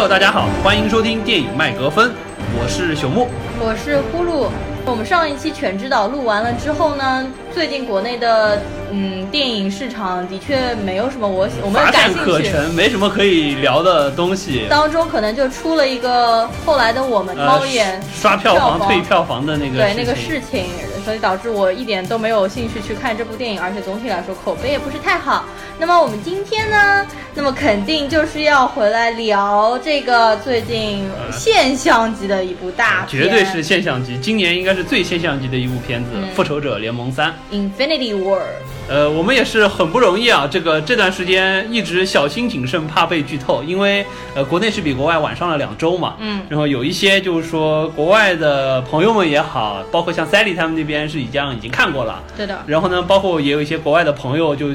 [0.00, 2.10] Hello，大家好，欢迎收听电影麦格芬，
[2.58, 3.28] 我是朽木。
[3.60, 4.48] 我是呼噜。
[4.86, 12.50] 我们上一期《犬之岛》录完了之后呢，最近国内的嗯电影市场的确没有什么我我们感兴趣。
[12.74, 14.64] 没什么可以聊的东西。
[14.70, 20.64] 当中可能就出了一个后来的我们呃猫眼、刷票房退票房的那个对那个事情，
[21.10, 25.44] 所以导致我一点都没有兴趣去看这部电影，而且总体来说口碑也不是太好。
[25.76, 37.34] 那么我们今天呢，那么肯定就是要回来聊这个最近呃现象级的一部大片，绝对是现象级，今年应该是最现象级的一部片子嗯《复仇者联盟三》。
[37.52, 38.42] Infinity War。
[38.90, 46.16] 呃，我们也是很不容易啊，这个这段时间一直小心谨慎，怕被剧透，因为呃，国内是比国外晚上了两周嘛。
[46.18, 54.74] 嗯然后有一些就是说国外的朋友们也好，包括像 Sally 他们那边是已经已经看过了，对的，然后呢，包括也有一些国外的朋友就。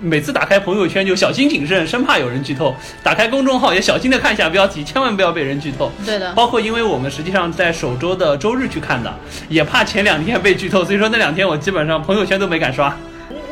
[0.00, 2.74] 每次打开朋友圈就小心谨慎，生怕有人剧透。
[3.02, 5.90] 打开公众号也小心的看一下标题，千万不要被人剧透。
[6.04, 6.30] 对的。
[6.34, 9.10] 包括因为我们实际上在首周的周日去看的，
[9.48, 12.94] 也怕前两天被剧透，所以说那两天我基本上朋友圈都没敢刷。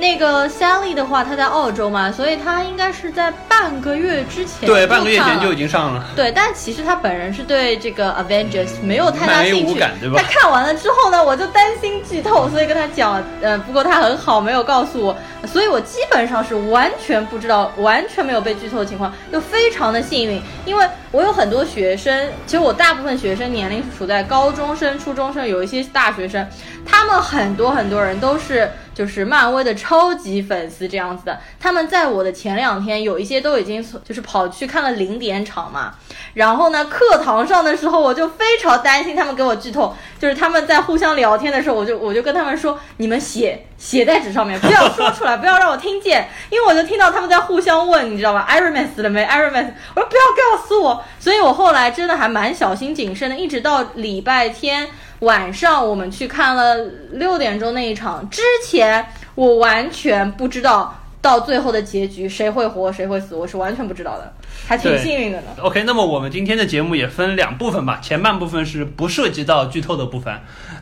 [0.03, 6.05] 那个 Sally 的话，她在澳洲嘛，所以她应该是在半个月之前对，半个月前就已经上了。
[6.17, 9.73] 对，但其实她本人是对这个 Avengers 没有太大兴趣。
[9.73, 26.49] 无感对吧她看完了之后呢，我就担心剧透，所以跟她讲，呃，不过她很好，没有告诉我，所以我基本上是完全不知道，完全没有被剧透的情况，就非常的幸运，因为我有很多学生，其实我大部分学生年龄是处在高中生、初中生，有一些大学生，
[26.87, 31.39] 他们很多很多人都是就是漫威的超级粉丝这样子的。
[31.59, 35.95] 他们在我的前两天有一些都已经就是跑去看了零点场嘛，
[36.35, 50.23] 然后呢，课堂上的时候我就非常担心他们给我剧透，就是他们在互相聊天的时候，我就我就跟他们说，你们写写在纸上面，不要说出来，不要让我听见，因为我就听到他们在互相问，你知道吧？Iron Man 死了没？Iron Man，我说不要
[50.57, 54.89] 告诉我，所以我后来真的还蛮小心谨慎的，一直到礼拜天。
[55.19, 56.77] 晚上我们去看了
[57.13, 59.05] 六点钟那一场，之前
[59.35, 64.33] 我完全不知道到最后的结局谁会活谁会死，我是完全不知道的，
[64.67, 65.47] 还挺幸运的呢。
[65.61, 70.35] OK，那么我们今天的节目也分两部分吧，前半部分是不涉及到剧透的部分，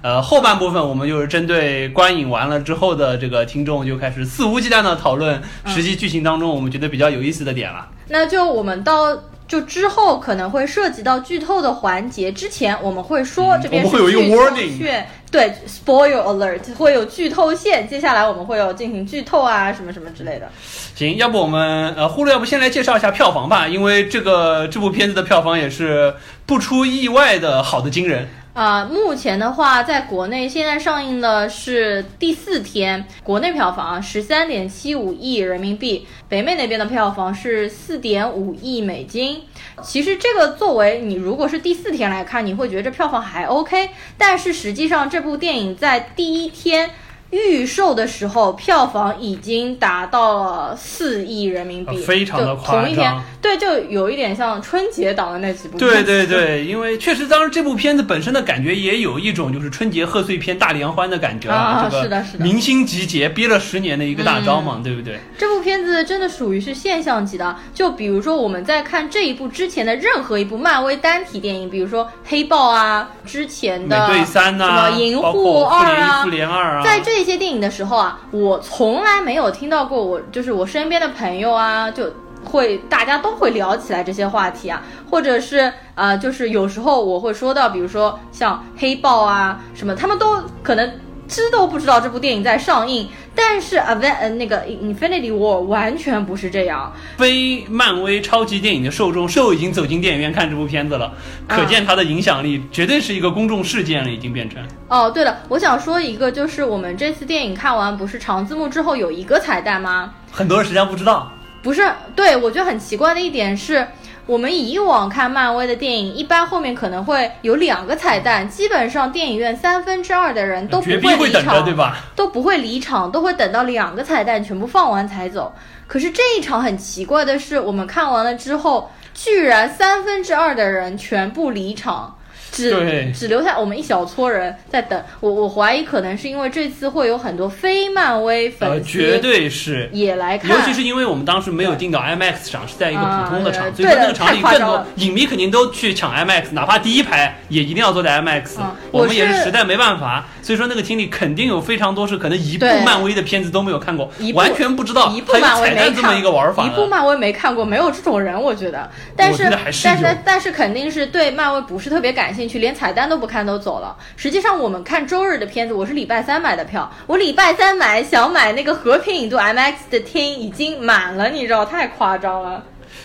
[0.02, 7.86] 呃，后半部分我们就是针对观影完了之后的这个听众就开始肆无忌惮的讨论实际剧情当中我们觉得比较有意思的点了。
[8.08, 20.48] 那就我们到就之后可能会涉及到剧透的环节，之前我们会说嗯这边我们会有一个是剧透 warning 线，对，spoiler alert 会有剧透线，接下来我们会有进行剧透啊什么什么之类的。
[20.96, 26.14] 行，要不我们呃，呼噜，要不先来介绍一下票房吧，因为这个这部片子的票房也是
[26.46, 28.28] 不出意外的好的惊人。
[28.52, 39.42] 啊、目前的话，在国内现在上映的是第四天，国内票房十三点七五亿人民币，北美那边的票房是四点五亿美金。
[39.82, 46.90] 其实这个作为你如果是第四天来看，你会觉得这票房还 OK，但是实际上这部电影在第一天。
[47.30, 56.02] 预售的时候，票房已经达到了四亿人民币，呃非常的就夸同一天张，对，就有一点像春节档的那几部对。
[56.02, 65.20] 对对，因为确实当时这部片子本身的感觉也有一种就是春节贺岁片大联欢的感觉啊这个是的是的明星集结憋了十年的一个大招嘛，对不对？
[65.38, 82.10] 这部片子真的属于是现象级的，就比如说我们在看这一部之前的任何一部漫威单体电影，比如说黑豹啊，之前美的队三呐、什么银包护二啊复，联二啊，在这这些电影的时候啊，我从来没有听到过我就是我身边的朋友啊，就
[82.46, 90.90] 会大家都会聊起来这些话题啊，或者是呃，就是有时候我会说到，比如说像黑豹啊什么，他们都可能
[91.30, 101.14] 知都不知道这部电影在上映，但是 Aven 呃那个 Infinity War 完全不是这样，非漫威超级电影的受众都已经走进电影院看这部片子了，
[101.46, 104.60] 啊可见它的影响力绝对是一个公众事件了，已经变成。
[104.88, 110.12] 哦，对了，我想说一个，就是我们这次电影看完，不是长字幕之后有一个彩蛋吗？
[110.32, 111.30] 很多人实际上不知道，
[111.62, 113.86] 不是，对我觉得很奇怪的一点是，
[114.30, 121.96] 我们以往看漫威的电影，一般后面可能会有两个彩蛋，基本上电影院三分之二的人都不会离场，对吧？
[122.14, 125.52] 都不会离场，都会等到两个彩蛋全部放完才走。
[125.88, 132.16] 可是这一场很奇怪的是，我们看完了之后，居然三分之二的人全部离场。
[132.60, 133.12] 只对。
[133.14, 135.02] 只留下我们一小撮人在等。
[135.20, 139.88] 我，我怀疑可能是因为这次会有很多非漫威粉呃，丝绝对是。
[139.92, 148.58] 也来看，尤其是因为我们当时没有订到 IMAX 场，是在一个普通的场，啊所以说那个场里更多影迷肯定都去抢 IMAX，哪怕第一排也一定要坐在 IMAX。
[148.58, 156.66] 嗯，我们也是是实在没办法，所以说那个厅里肯定有非常多是可能一部漫威的片子都没有看过完全不知道一部还有漫威没彩蛋这么看一个玩法。
[156.66, 158.88] 一部漫威没看过，没有这种人，我觉得。
[159.16, 159.48] 但是
[159.84, 163.96] 但是有但是肯定是对漫威不是特别感兴趣，连彩蛋都不看都走了。
[164.16, 172.62] 实际上我们看周日的片子，我是礼拜三买的票，我礼拜三买想买那个和平影都 MX 的厅已经满了，你知道太夸张了。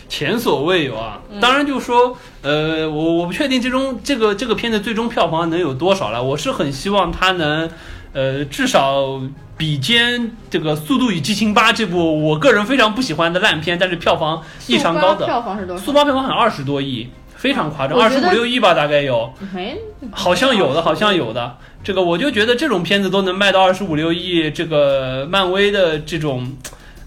[0.08, 1.22] 前所未有啊！
[1.32, 6.22] 嗯当然就说，呃，我我不确定最终这个这个片子最终票房能有多少了。
[6.22, 7.70] 我是很希望它能，
[8.14, 9.22] 呃，至少
[9.58, 15.42] 比肩这个《速度与激情八》这部我个人非常不喜欢的烂片，但是票房异常高的票。
[15.42, 15.84] 房是多少？
[15.84, 19.34] 速八票房好像二十多亿，非常夸张，二十五六亿吧，大概有。
[19.54, 19.78] 没，
[20.12, 21.58] 好像有的，好像有的。
[21.84, 26.52] 这个我就觉得这种片子都能卖到二十五六亿，这个漫威的这种，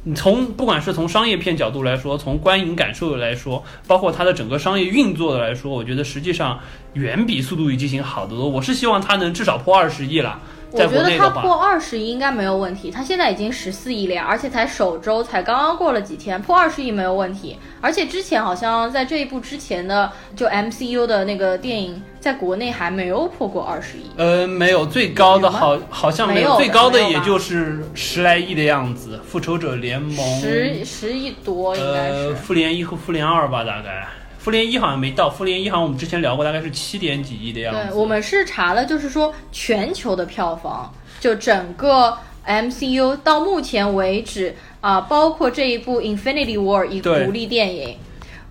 [0.04, 6.58] 你从不管是从商业片角度来说，从观影感受来说，包括它的整个商业运作的来说，我觉得实际上
[6.94, 8.48] 远比《速度与激情》好得多。
[8.48, 10.40] 我是希望它能至少破二十亿了，
[10.72, 11.28] 我觉得它。
[11.28, 17.56] 破二十亿应该没有问题，它现在已经十四亿了呀，而且才首周才刚刚过了几天，破二十亿没有问题。
[17.80, 24.10] 而且之前好像在这一部之前的就 MCU 的那个电影，在国内还没有破过二十亿。
[24.16, 29.20] 呃，没有最高的好好像没没有最高的也就是十来亿的样子。
[29.24, 34.08] 复仇者联盟十十亿多应该呃，是，复联一和复联二吧，大概。
[34.38, 37.80] 复联一好像没到，复联一好像我们之前聊过，大概是七点几亿的样子。
[37.90, 37.98] 对。
[37.98, 47.96] 我们是查了，就是说全球的票房，就整个 MCU 到目前为止啊、包括这一部 Infinity War 一个独立电影，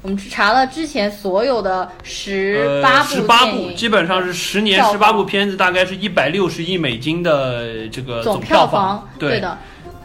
[0.02, 9.58] 我们查了之前所有的十八呃，部十八部，基本上是十年票十八部片子，大概是一百六十亿美金的这个总票房，对的。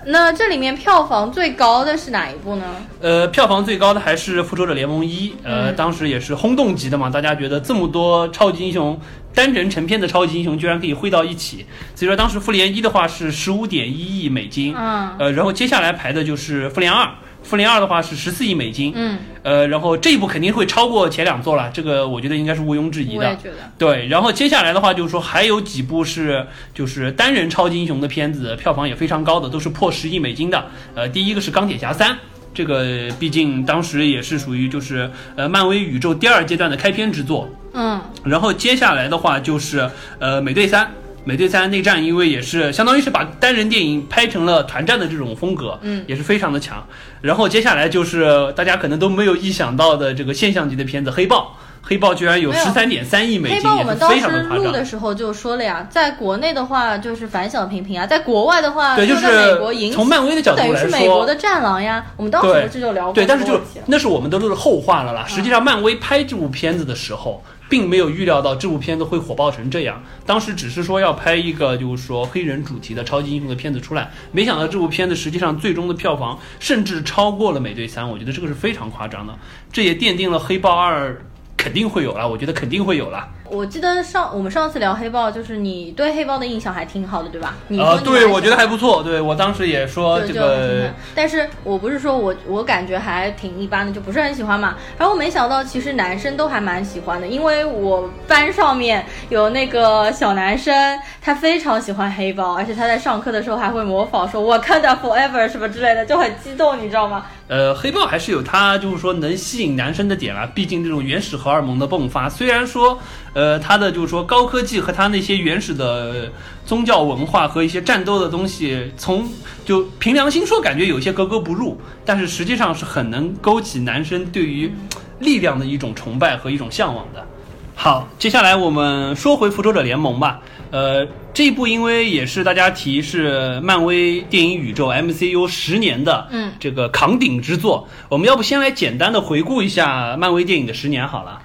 [0.06, 2.64] 那这里面票房最高的是哪一部呢？
[3.00, 9.00] 呃，票房最高的还是《复仇者联盟一》，呃，嗯当时也是轰动级的嘛，大家觉得这么多超级英雄
[9.34, 17.08] 单人成片的超级英雄居然可以汇到一起，所以说当时复联一的话是十五点一亿美金，嗯呃，然后接下来排的就是复联二，
[17.42, 23.36] 复联二的话是十四亿美金，嗯，呃，然后这一部肯定会超过前两座了，这个我觉得应该是毋庸置疑的。
[23.76, 30.64] 对，然后接下来的话就是说还有几部是就是单人超级英雄的片子，票房也非常高的，都是破十亿美金的。
[30.94, 32.16] 呃，第一个是钢铁侠三。
[32.54, 40.90] 这个毕竟当时也是属于就是呃漫威宇宙第二阶段的开篇之作，嗯，然后接下来的话就是呃美队三，
[41.24, 46.86] 美队三内战，因为也是相当于是把单人电影拍成了团战的这种风格，嗯，也是非常的强。
[47.20, 54.84] 然后接下来就是大家可能都没有意想到的这个现象级的片子《黑豹》，黑豹居然有十三点三亿美黑金，也是豹我们当时录的。
[54.84, 62.04] 时候就说了呀，在国内的话就是反响平平啊，在国外的话，对，就是美国是引从漫威的角度等于是美国，的战狼呀。
[62.16, 65.24] 我们当时对不是就聊过对，但是就那是我们都是后话了啦。
[65.28, 67.42] 嗯实际上，漫威拍这部片子的时候，
[67.72, 70.04] 并没有预料到这部片子会火爆成这样。
[70.26, 79.34] 当时只是说要拍一个就是说黑人主题的超级英雄的片子出来，没想到这部片子实际上最终的票房甚至超过了美队三，我觉得这个是非常夸张的。
[79.72, 81.18] 这也奠定了黑豹二
[81.56, 83.26] 肯定会有了，我觉得肯定会有了。
[83.52, 87.54] 我记得上我们上次聊黑豹，就是你对黑豹的印象还挺好的，对吧？
[87.68, 89.02] 你说呃，对，我觉得还不错。
[89.02, 94.76] 对我当时也说这个，但是我不是说我我感觉还挺一般的，就不是很喜欢嘛。
[94.96, 107.26] 然后没想到其实男生都还蛮喜欢的，因为我班上面有那个小男生，他非常喜欢黑豹，而且他在上课的时候还会模仿说我看到 forever 什么之类的，就很激动，你知道吗？
[107.48, 110.48] 呃，黑豹还是有它就是说能吸引男生的点啦。
[110.54, 112.98] 毕竟这种原始荷尔蒙的迸发，虽然说
[113.34, 116.30] 呃它的就是说高科技和它那些原始的
[116.66, 119.28] 宗教文化和一些战斗的东西，从
[119.64, 124.72] 就凭良心说感觉有些格格不入，但是实际上是很能勾起男生对于
[125.20, 127.26] 力量的一种崇拜和一种向往的。
[127.74, 130.40] 好，接下来我们说回复仇者联盟吧。
[130.70, 141.41] 呃，这一部因为也是大家提是漫威电影宇宙 MCU 十年的嗯这个扛鼎之作，我们要不先来简单的回顾一下漫威电影的十年好了。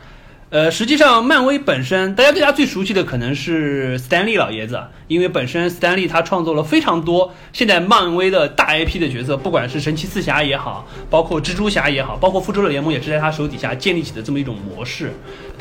[0.50, 15.12] 呃，实际上，漫威本身，大家对他最熟悉的可能是斯坦利老爷子，因为本身斯坦利他创作了非常多现在漫威的大 IP 的角色，不管是神奇四侠也好，包括蜘蛛侠也好，包括复仇者联盟也是在他手底下建立起的这么一种模式。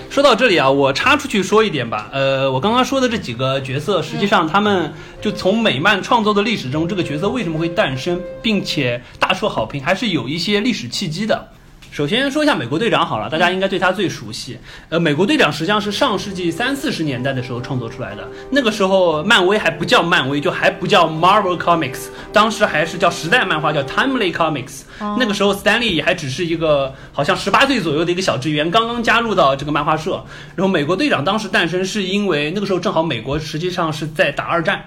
[0.08, 2.08] 说到这里啊，我插出去说一点吧。
[2.12, 11.48] 呃，我刚刚说的这几个角色，实际上他们就从美漫创作的历史中，这个角色为什么会诞生，并且大受好评，还是有一些历史契机的。
[11.96, 14.58] 首先说一下美国队长好了，大家应该对他最熟悉。
[14.90, 24.82] 呃，美国队长实际上是上世纪三四十年代的时候创作出来的，那个时候漫威还不叫漫威，就还不叫 Marvel Comics，当时还是叫时代漫画，叫 Timely Comics。
[25.18, 30.22] 那个时候 Stanley 还只是一个好像十八岁左右的一个小职员，刚刚加入到这个漫画社。
[30.54, 34.84] 然后美国队长当时诞生是因为那个时候正好美国实际上是在打二战。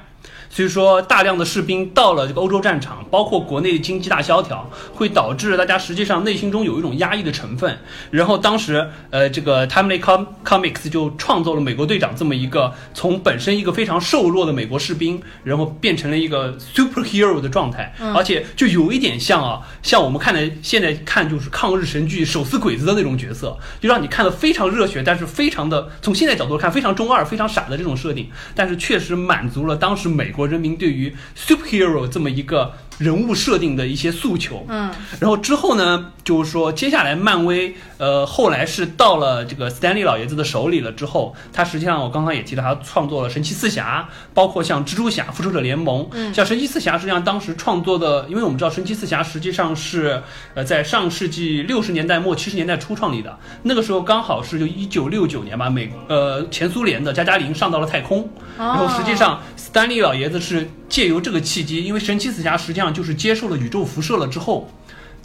[0.49, 7.77] 所以说，大量的士兵到了这个欧洲战场，包括国内经济大萧条，会导致大家实际上内心中有一种压抑的成分。
[8.09, 30.38] 然后当时，呃，这个 Timely Com Comics 就创作了美国队长这么一个从本身一个非常瘦弱的美国士兵，然后变成了一个 superhero 的状态，而且就有一点像啊，像我们看的现在看就是抗日神剧手撕鬼子的那种角色，就让你看的非常热血，但是非常的从现在角度看非常中二、非常傻的这种设定，但是确实满足了当时美国。
[30.39, 32.73] 国人民对于 superhero 这么一个。
[32.99, 50.21] 人物设定的一些诉求，嗯，然后之后呢，就是说接下来漫威，呃，后来是到了这个 Stanley 老爷子的手里了之后，他实际上我刚刚也提到，他创作了神奇四侠，包括像蜘蛛侠、复仇者联盟，嗯，像神奇四侠实际上当时创作的，因为我们知道神奇四侠实际上是
[50.53, 62.93] 呃在上世纪六十年代末七十年代初创立的，那个时候刚好是就一九六九年吧，美呃前苏联的加加林上到了太空，然后实际上 Stanley 老爷子是借由这个契机，因为神奇四侠实际上。
[62.93, 64.69] 就是接受了宇宙辐射了之后，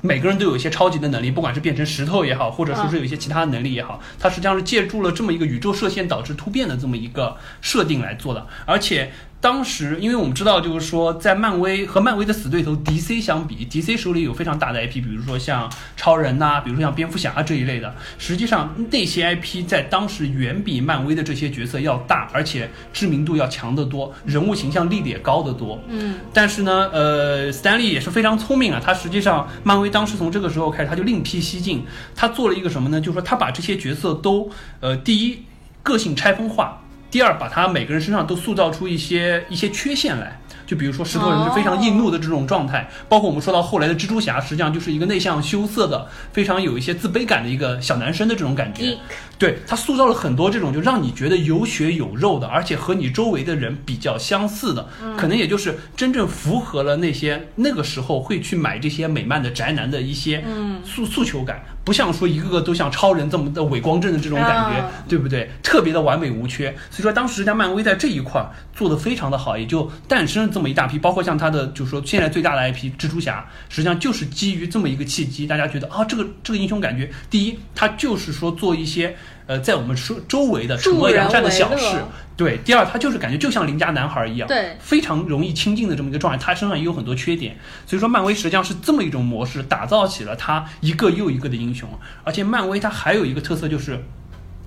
[0.03, 9.11] 每个人都有一些超级的能力，不管是变成石头也好，或者说是有一些其他能力也好，它实际上是借助了这么一个宇宙射线导致突变的这么一个设定来做的，而且。
[9.45, 17.95] 当时，因为我们知道，就是说，在漫威和漫威的死对头 DC 相比，DC 手里有非常大的 IP，比如说像超人呐，比如说像蝙蝠侠啊这一类的。
[18.17, 25.79] 实际上，那些 IP 在当时远比漫威的这些角色要大，而且知名度要强得多，人物形象立得也高得多。
[25.89, 26.15] 嗯。
[26.33, 31.85] 但是呢，呃，Stanley 也是非常聪明啊，他实际上漫威当时从这个时候开始，他就另辟蹊径，
[32.17, 32.99] 他做了一个什么呢？
[32.99, 34.49] 就是说，他把这些角色都，
[34.81, 35.43] 呃，第一，
[35.83, 36.81] 个性拆分化。
[37.15, 40.37] 第二，把他每个人身上都塑造出一些一些缺陷来。
[40.67, 48.99] 就比如说石头人是非常易怒的这种状态，包括我们说到后来的蜘蛛侠，实际上就是一个内向羞涩的、非常有一些自卑感的一个小男生的这种感觉。
[49.39, 60.43] 对他塑造了很多这种就让你觉得有血有肉的，而且和你周围的人比较相似的，可能也就是真正符合了那些那个时候会去买这些美漫的宅男的一些
[60.85, 65.51] 诉诉求感，不像说一个个都像超人这么的伟光正的这种感觉，对不对？
[65.63, 66.75] 特别的完美无缺。
[66.91, 70.55] 所以说当时家漫威在这一块做的非常的好，也就诞生了。
[70.55, 79.17] 这么一大批，包括像他的，就是说现在最大的 IP 蜘蛛侠，实际上就是基于这么一个契机，大家觉得啊，这个这个英雄感觉，第一，他就是说做一些
[79.47, 81.97] 呃，在我们周周围的惩恶扬善的小事，
[82.37, 86.39] 对；第二，他就是感觉就像邻家男孩一样，对，非常容易亲近的这么一个状态。
[86.39, 91.89] 他身上也有很多缺点，所以说漫威实际上是这么一种模式，打造起了他一个又一个的英雄。
[92.23, 94.03] 而且漫威它还有一个特色就是。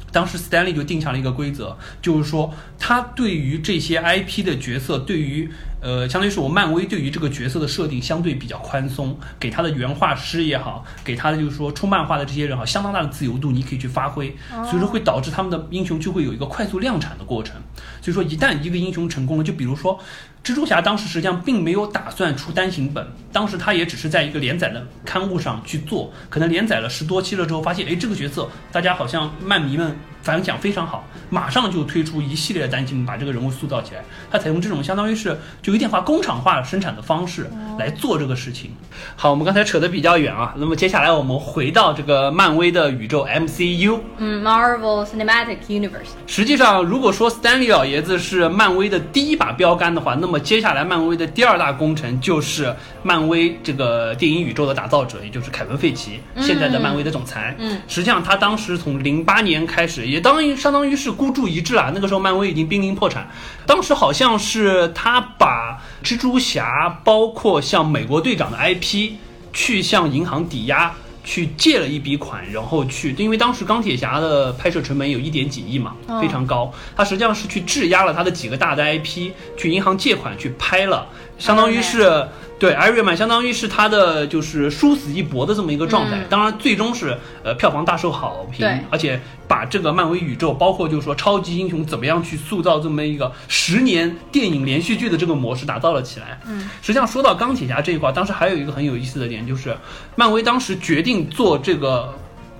[0.10, 17.56] 当时 Stanley 就定下了一个规则，就是说他对于这些 IP 的角色，对于呃，相当于是我漫威对于这个角色的设定相对比较宽松，给他的原画师也好，给他的就是说出漫画的这些人哈，相当大的自由度，你可以去发挥，所以说会导致他们的英雄就会有一个快速量产的过程。
[18.02, 20.00] 所以说一旦一个英雄成功了，就比如说。
[20.48, 34.02] 蜘蛛侠当时实际上并没有打算出单行本，当时他也只是在一个连载的刊物上去做，可能连载了十多期了之后，发现哎这个角色大家好像漫迷们反响非常好，马上就推出一系列的单行本把这个人物塑造起来。
[34.32, 38.72] 他采用这种相当于是就有点化工厂化生产的方式来做这个事情。
[39.18, 46.16] 好，我们刚才扯得比较远啊，那么接下来我们回到这个漫威的宇宙 MCU，嗯，Marvel Cinematic Universe。
[46.26, 57.56] 实际上，如果说 Stanley 老爷子是漫威的第一把标杆的话，那么接下来，漫威的第二大工程就是漫威这个电影宇宙的打造者，也就是凯文·费奇，现在的漫威的总裁。
[57.60, 61.92] 嗯，实际上他当时从零八年开始，也当于相当于是孤注一掷啊。
[61.94, 63.28] 那个时候漫威已经濒临破产，
[63.66, 69.14] 当时好像是他把蜘蛛侠，包括像美国队长的 IP，
[69.54, 70.94] 去向银行抵押。
[71.28, 76.74] 去借了一笔款，然后去，因为当时钢铁侠的拍摄成本有一点几亿嘛，非常高。
[76.96, 81.06] 他实际上是去质押了他的几个大的 IP，去银行借款去拍了，
[81.38, 82.28] 相当于是。
[82.60, 96.42] 对，艾瑞曼相当于是他的就是殊死一搏的这么一个状态，当然最终是呃票房大受好评，而且把这个漫威宇宙，包括就是说超级英雄怎么样去塑造这么一个十年电影连续剧的这个模式打造了起来。
[96.48, 99.78] 嗯，实际上说到钢铁侠这一块，当时还有一个很有意思的点，就是
[100.16, 102.12] 漫威当时决定做这个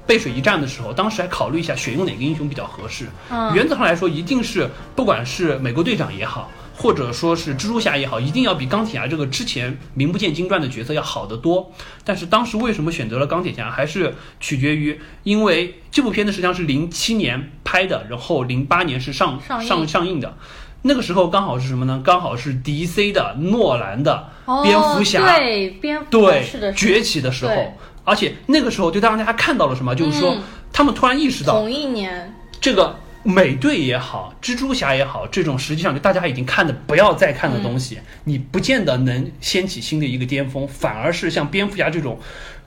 [0.06, 3.08] 背水一战的时候，当时还考虑一下选用哪个英雄比较合适。
[3.32, 6.52] 嗯，原则上来说，一定是不管是美国队长也好。
[6.78, 11.72] 或者说是蜘蛛侠也好，一定要比钢铁侠这个之前名不见经传的角色要好得多。
[12.06, 20.38] 但是当时为什么选择了钢铁侠，还是取决于，因为这部片子实际上是零七年拍的，然后零八年是上上上上映的。
[20.84, 22.00] 那个时候刚好是什么呢？
[22.06, 29.96] 刚好是 DC 的诺兰的哦蝙蝠侠、对蝙蝠对崛起的时候，而且那个时候就让大家看到了什么？
[29.96, 32.96] 就是说嗯他们突然意识到同一年，这个
[33.28, 42.18] 美队也好，蜘蛛侠也好，这种实际上就大家已经看的不要再看的东西，你不见得能掀起新的一个巅峰，反而是像蝙蝠侠这种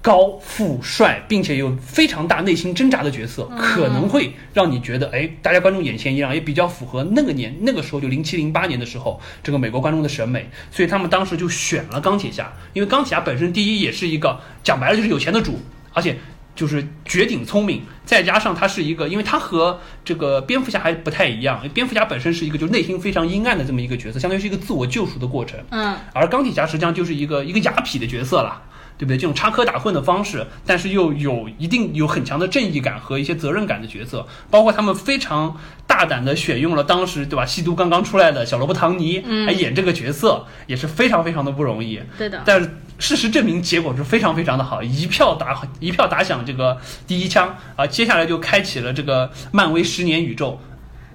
[0.03, 15.59] 高富帅，并且有非常大内心挣扎的角色，可能会让你觉得，哎，大家观众眼前一亮，也比较符合那个年那个时候就零七零八年的时候，这个美国观众的审美，所以他们当时就选了钢铁侠，因为钢铁侠本身第一也是一个讲白了就是有钱的主，
[15.95, 16.19] 而且。
[16.61, 25.59] 就是绝顶聪明，再加上他是一个，因为他和这个蝙蝠侠还不太一样，蝙蝠侠本身是一个就内心非常阴暗的这么一个角色，相当于是一个自我救赎的过程。
[25.71, 28.61] 嗯，而钢铁侠实际上就是一个一个雅痞的角色啦，
[29.01, 29.17] 对不对？
[29.17, 41.99] 这种插科打诨的方式，但是又有一定有很强的正义感和一些责任感的角色，包括他们非常大胆的选用了当时对吧吸毒刚刚出来的小萝卜唐尼来演这个角色，也是非常非常的不容易。
[42.19, 42.43] 对的。
[42.45, 46.77] 但是事实证明，结果是非常非常的好，一票打一票打响这个
[47.07, 47.87] 第一枪啊！
[47.87, 50.61] 接下来就开启了这个漫威十年宇宙。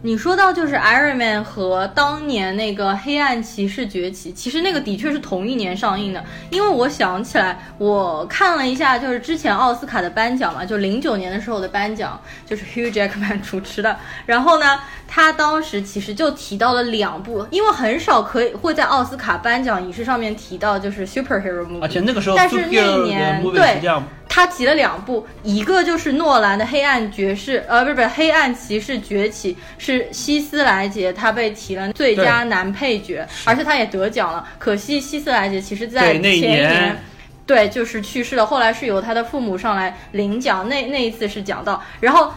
[0.06, 6.24] 你说到就是 Iron Man 和当年那个黑暗骑士崛起，其实那个的确是同一年上映的。
[6.52, 13.98] 因为我想起来，我看了一下，就是之前奥斯卡的颁奖嘛，就零九年的时候的颁奖，就是 Hugh Jackman 主持的。
[14.28, 23.82] 然后呢，他当时其实就提到了两部，因为很少可以会在奥斯卡颁奖仪式上面提到就是 superhero movie，而且那个时候但是那一年对
[24.28, 34.46] 他提了两部，一个就是诺兰的《黑暗爵士》，呃，不是不是，《黑暗骑士崛起》是希斯莱杰他被提了最佳男配角，而且他也得奖了。
[34.58, 37.02] 可惜希斯莱杰其实在前年
[37.46, 38.46] 对，就是去世了。
[38.46, 42.34] 后来是由他的父母上来领奖，那那一次是讲到，然后。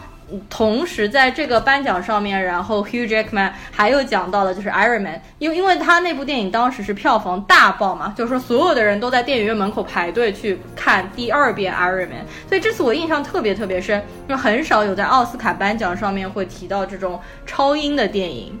[0.49, 18.59] 同时，在这个颁奖上面，然后 Hugh Jackman 还有讲到的就是 Iron Man，因为因为他那部电影当时是票房大爆嘛，就是说所有的人都在电影院门口排队去看第二遍 Iron Man，所以这次我印象特别特别深，就很少有在奥斯卡颁奖上面会提到这种超英的电影。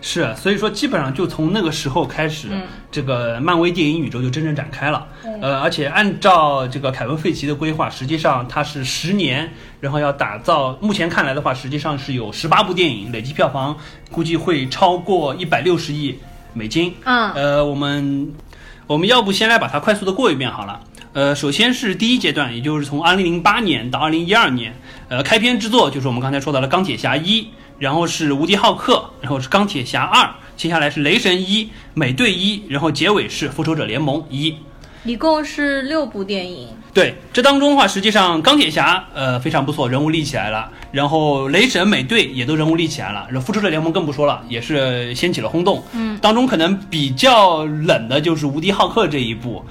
[0.00, 5.06] 是，所以说基本上就从那个时候开始，嗯这个漫威电影宇宙就真正展开了。
[5.42, 10.78] 呃，而且按照这个凯文·费奇的规划，实际上他是十年，然后要打造。
[10.80, 13.76] 目前看来的话，实际上是有十八部电影，累计票房
[14.10, 16.18] 估计会超过一百六十亿
[16.54, 16.94] 美金。
[17.04, 18.32] 嗯呃，我们
[18.86, 20.80] 我们要不先来把它快速的过一遍好了。
[21.12, 24.74] 呃，首先是第一阶段，也就是从二零零八年到二零一二年，
[25.08, 27.42] 呃，开篇之作就是我们刚才说到的《钢铁侠一》，
[27.78, 30.24] 然后是《无敌浩克》，然后是《钢铁侠二》，
[30.56, 31.64] 接下来是《雷神一》、
[31.94, 34.50] 《美队一》，然后结尾是《复仇者联盟一》。
[35.04, 36.68] 一共是六部电影。
[36.92, 45.82] 对，这当中的话，实际上钢铁侠呃非常不错，人物立起来了，然后雷神、美队也都人物立起来了，然后复仇者联盟更不说了，也是掀起了轰动。
[45.92, 49.64] 嗯，当中可能比较冷的就是无敌浩克这一部，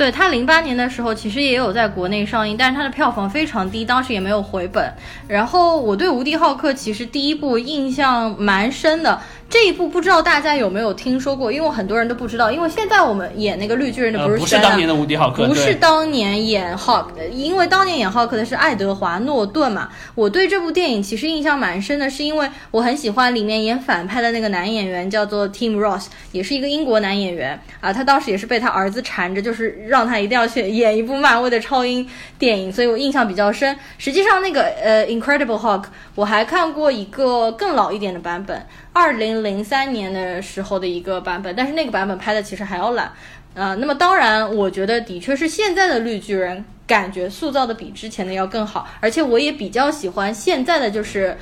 [0.00, 4.90] 对他零八年的时候，其实也有在国内上映，但是它的票房非常低，当时也没有回本。
[5.28, 19.88] 然后我对《无敌浩克》其实第一部印象蛮深的，这一部不知道大家有没有听说过，因为很多人都不知道，因为现在我们演那个绿巨人的呃不是不是当年的无敌浩克，不是当年演浩克的，因为当年演浩克的是爱德华诺顿嘛。
[20.14, 27.92] 我对这部电影其实印象蛮深的，是因为我很喜欢里面演反派的那个男演员，叫做 Tim Ross，也是一个英国男演员啊。
[27.92, 32.08] 他当时也是被他儿子缠着，就是让他一定要去演一部漫威的超英
[32.38, 33.76] 电影，所以我印象比较深。
[33.98, 43.10] 实际上那个呃 Incredible Hulk，我还看过一个更老一点的版本，二零零三年的时候的一个版本，但是那个版本拍的其实还要烂。
[43.54, 51.36] 呃，那么当然，我觉得的确是现在的绿巨人感觉塑造的比之前的要更好，而且我也比较喜欢现在的就是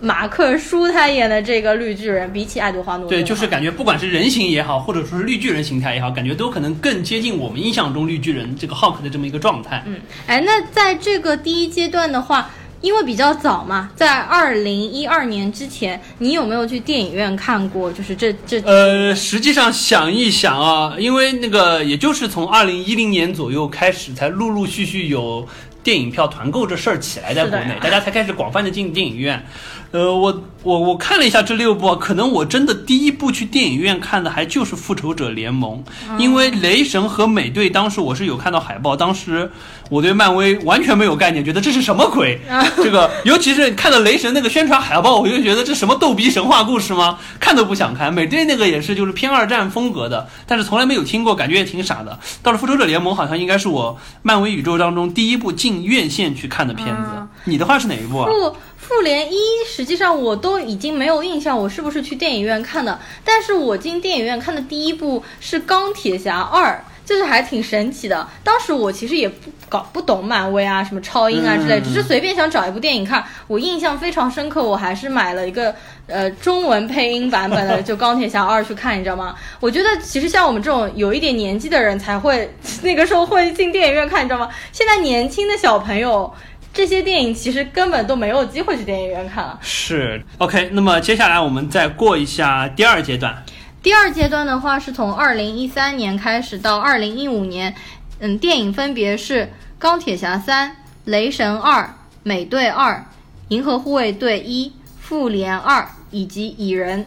[0.00, 9.82] 马克舒他演的这个绿巨人，比起爱德华诺顿对，就是感觉不管是人形也好，或者说是绿巨人形态也好，感觉都可能更接近我们印象中绿巨人这个浩克的这么一个状态。
[9.86, 12.50] 嗯，哎，那在这个第一阶段的话，
[12.82, 17.90] 因为比较早嘛，在二零一二年之前，你有没有去电影院看过？
[17.90, 25.46] 就是这这呃，实际上想一想啊，因为那个也就是从二零一零年左右开始，才陆陆续续有
[25.82, 29.46] 电影票团购这事儿起来，在国内大家才开始广泛的进电影院。
[29.92, 35.84] 呃，我我我看了一下这六部啊，可能我真的第一部去电影院看的还就是《复仇者联盟》，
[36.18, 39.50] 因为雷神和美队当时我是有看到海报，当时
[39.90, 42.40] 我对漫威完全没有概念，觉得这是什么鬼？
[42.76, 47.18] 这个尤其是看到雷神那个宣传海报，我就觉得这什么逗逼神话故事吗？
[47.38, 48.12] 看都不想看。
[48.14, 52.18] 美队那个也是就是偏二战风格的，但是从来没有听过，感觉也挺傻的。
[52.42, 57.10] 到了《复仇者联盟》，好像应该是我漫威宇宙当中第一部进院线去看的片子。
[57.14, 58.30] 嗯你的话是哪一部啊？
[58.30, 58.56] 复
[58.94, 62.98] 复联一，实际上我都已经没有印象，我是不是去电影院看的？
[63.24, 66.84] 但是我进电影院看的第一部是《钢铁侠二》。
[67.04, 73.22] 就是还挺神奇的，当时我其实也不搞不懂漫威啊，什么超英啊之类，嗯只是随便想找一部电影看。
[73.48, 75.74] 我印象非常深刻，我还是买了一个
[76.06, 79.34] 呃中文配音版本的， 就《钢铁侠二》去看，你知道吗？
[79.58, 82.48] 我觉得其实像我们这种有一点年纪的人才会
[82.82, 84.48] 那个时候会进电影院看，你知道吗？
[84.70, 86.32] 现在年轻的小朋友。
[86.72, 89.58] 这些电影其实根本都没有机会去电影院看了。
[89.60, 93.44] 是 OK，那么接下来我们再过一下第二阶段。
[93.82, 97.74] 第二阶段的话是从二零一三年开始到二零一五年，
[98.20, 99.42] 嗯，电影分别是
[99.78, 100.70] 《钢铁侠三》
[101.04, 101.82] 《雷神二》
[102.22, 102.92] 《美队二》
[103.48, 104.66] 《银河护卫队一》
[105.00, 107.00] 《复联二》以及《蚁人》。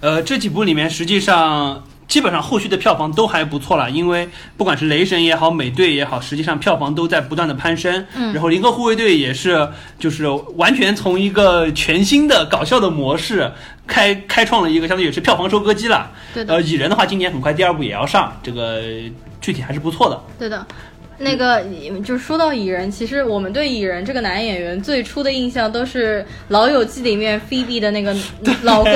[0.00, 8.06] 呃，这几部里面实际上基本上后续的票房都还不错了，因为不管是雷神也好，美队也好，实际上票房都在不断的攀升。
[8.16, 9.68] 嗯然后银河护卫队也是，
[9.98, 13.52] 就是完全从一个全新的搞笑的模式
[13.86, 16.10] 开开创了一个相当于也是票房收割机了。
[16.32, 18.82] 对的，呃，蚁人的话，今年很快第二部也要上，这个
[19.40, 20.20] 具体还是不错的。
[20.38, 20.66] 对的。
[21.20, 21.60] 那个
[22.04, 28.14] 就是说到蚁人，其实我们对蚁人这个男演员最初的印象都是《老友记》里面菲比的那个
[28.62, 28.92] 老公，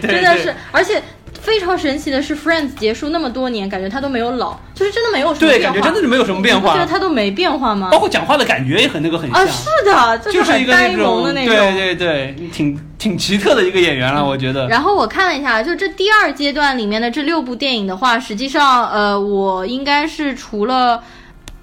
[0.00, 1.02] 真的是，而且
[1.46, 5.74] 非常神奇的是，《Friends》结束那么多年，感觉他都没有老，就是真的没有什么对，变化。
[5.74, 8.00] 感觉真的是没有什么变你不觉得，他都没变化吗包？
[8.00, 9.40] 括讲话的感觉也很那个很像。
[9.40, 11.54] 啊，是的，就就是一个呆萌，的那种。
[11.54, 14.66] 对对对，挺挺奇特的一个演员了，我觉得。
[14.66, 21.00] 然后我看了一下，就这第二阶段里面的这六部电影的话，实际上，呃，我应该是除了。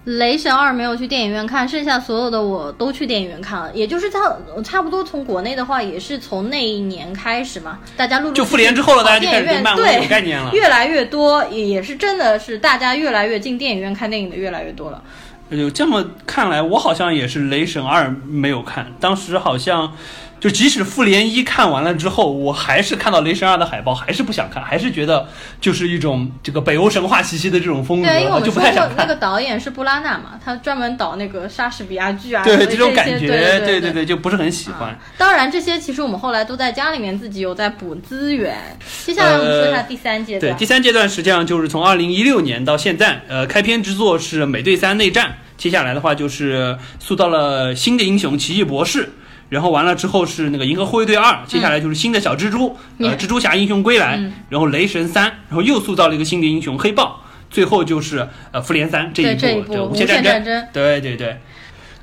[0.05, 4.19] 雷神二没有去电影院看，剩下所有的我都去电影院看了，也就是差
[4.63, 10.51] 差不多从国内的话，也是从那一年开始嘛，大家陆陆续续就复联之后了，大家就开始对电影院了。
[10.53, 15.01] 越来越多，也也是真的是大家越来越进电影院看电影的越来越多了。
[15.49, 19.93] 有这么看来，我好像也是雷神二没有看，当时好像
[20.43, 25.25] 就即使复联一看完了之后，我还是看到雷神二的海报，还是不想看，还是觉得
[25.61, 28.97] 就是一种这个北欧神话气息的这种风格，对，因为我就不太想看。
[28.97, 34.89] 那个导演是布拉纳嘛，他专门导那个莎士比亚剧啊，对这种感觉，对对对对，就不是很喜欢。
[34.89, 38.77] 啊当然，这些其实我们后来都在家里面自己有在补资源。
[39.05, 40.59] 接下来我们说一下第三阶段对，段。
[40.59, 49.13] 第三阶段实际上就是从二零一六年到现在，呃，开篇之作是《美队三内战》，接下来的话就是塑造了新的英雄奇异博士，
[49.53, 61.37] 然后完了之后是那个银河护卫队二，接下来就是新的小蜘蛛，嗯呃，蜘蛛侠英雄归来，嗯然后雷神三，然后又塑造了一个新的英雄黑豹，最后就是呃复联三这一部对无限战争对对对。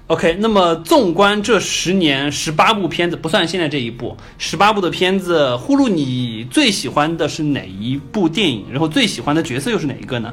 [0.07, 8.67] OK，那么纵观这十年十八部片子，不算现在这一部，十八部的片子，呼噜你最喜欢的是哪一部电影？
[8.71, 10.33] 然后最喜欢的角色又是哪一个呢？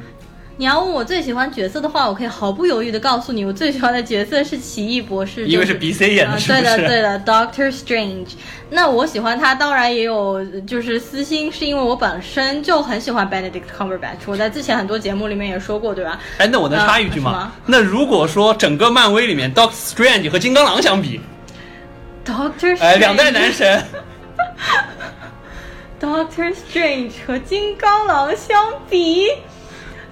[0.60, 6.40] 你要问我最喜欢角色的话，我可以毫不犹豫的告诉你，我最喜欢的角色是奇异博士，因为是 BC 演的？
[6.40, 8.30] 对的，对的，Doctor Strange。
[8.72, 14.26] 那我喜欢他，当然也有就是私心，是因为我本身就很喜欢 Benedict Cumberbatch。
[14.26, 16.20] 我在之前很多节目里面也说过，对吧？
[16.40, 17.54] 哎，那我能插一句吗？
[17.68, 21.22] 那如果说整个漫威里面，Doctor Strange 和金刚狼相比
[22.26, 23.86] ，Doctor Strange，哎，两代男神，
[26.02, 29.28] Doctor Strange 和金刚狼相比，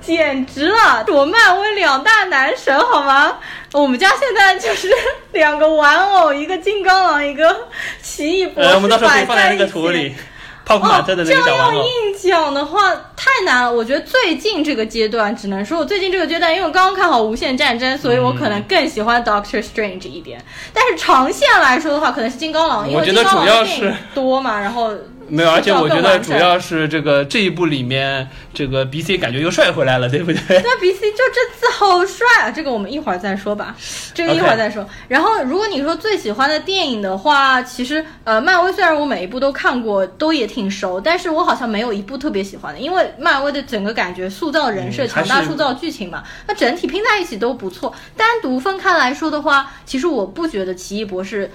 [0.05, 1.03] 简直了！
[1.07, 3.37] 我漫威两大男神好吗？
[3.73, 4.89] 我们家现在就是
[5.33, 7.67] 两个玩偶，一个金刚狼，一个
[8.01, 10.15] 奇异博士，呃，我们到时候可以放在那个图里。
[10.65, 11.83] 泡泡玛特的哦，那这样要个小玩偶。
[11.83, 11.89] 硬
[12.19, 13.71] 讲的话太难了。
[13.71, 20.43] 我觉得最近这个阶段，只能说我最近这个阶段，因为我刚刚看好《无限战争》，所以我可能更喜欢 Doctor Strange 一点。
[20.73, 24.91] 但是长线来说的话，可能是金刚狼，因为我觉得金刚狼主要的电影是多嘛，然后
[25.27, 30.39] 没有，而且我觉得主要是这个这一部里面，这个 BC 感觉又帅回来了，对不对？
[30.49, 32.51] 那 BC 就这次好帅啊！
[32.51, 33.75] 这个我们一会儿再说吧，
[34.13, 34.87] 这个一会儿再说。
[35.07, 47.93] 然后，如果你说最喜欢的电影的话，其实呃，漫威虽然我每一部都看过，都也挺熟，但是我好像没有一部特别喜欢的，因为漫威的整个感觉塑造人设、嗯强大塑造剧情嘛，那整体拼在一起都不错。
[48.17, 51.49] 单独分开来说的话，其实我不觉得奇异博士。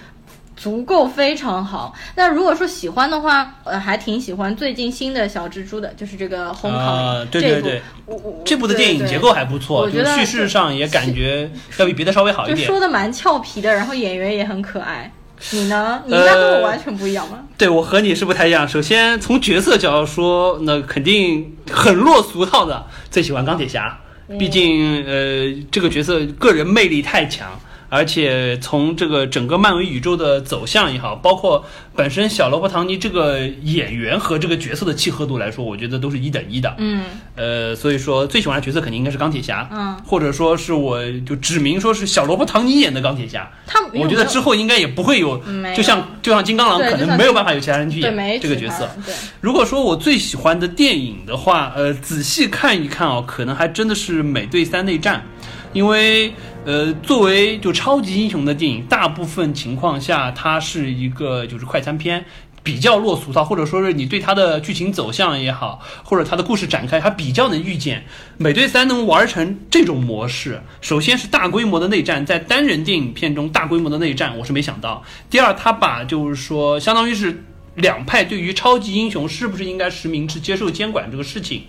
[0.60, 1.94] 足够非常好。
[2.16, 12.66] 那如果说喜欢的话，呃，还挺喜欢最近新的小蜘蛛的，就是这个《红啊，对这部这部的电影结构还不错，我觉得就是叙事上也感觉要比别的稍微好一就点。
[12.66, 15.10] 说的蛮俏皮的，然后演员也很可爱。
[15.52, 16.02] 你呢？
[16.04, 17.38] 你应该跟我完全不一样吗？
[17.56, 18.68] 对我和你是不太一样。
[18.68, 23.98] 首先从角色角度说，那肯定很落俗套的，最喜欢钢铁侠，
[24.38, 27.58] 毕竟呃这个角色个人魅力太强。
[27.90, 36.74] 而且从这个整个漫威宇宙的走向也好，包括本身小罗伯·唐尼这个演员和这个角色的契合度来说，我觉得都是一等一的。
[36.78, 43.50] 嗯呃，所以说最喜欢的角色肯定应该是钢铁侠，嗯，或者说是我就指明说是小罗伯·唐尼演的钢铁侠。
[43.66, 48.88] 他我觉得之后应该也不会有，有就像就像金刚狼可能没有办法有其他人去演这个角色。
[49.04, 55.24] 对，如果说我最喜欢的电影的话，呃，仔细看一看哦，可能还真的是《美队三内战》，
[55.72, 56.32] 因为
[56.64, 62.24] 呃，作为就超级英雄的电影，大部分情况下它是一个就是快餐片。
[62.62, 68.04] 比较落俗套，或者说是你对它的剧情走向也好，或者它的故事展开，它比较能预见。
[68.36, 75.02] 美队三能玩成这种模式，首先是大规模的内战，在单人电影片中大规模的内战，我是没想到。
[75.30, 77.42] 第二，他把就是说，相当于是
[77.76, 81.62] 两派对于超级英雄是不是应该实名制接受监管这个事情，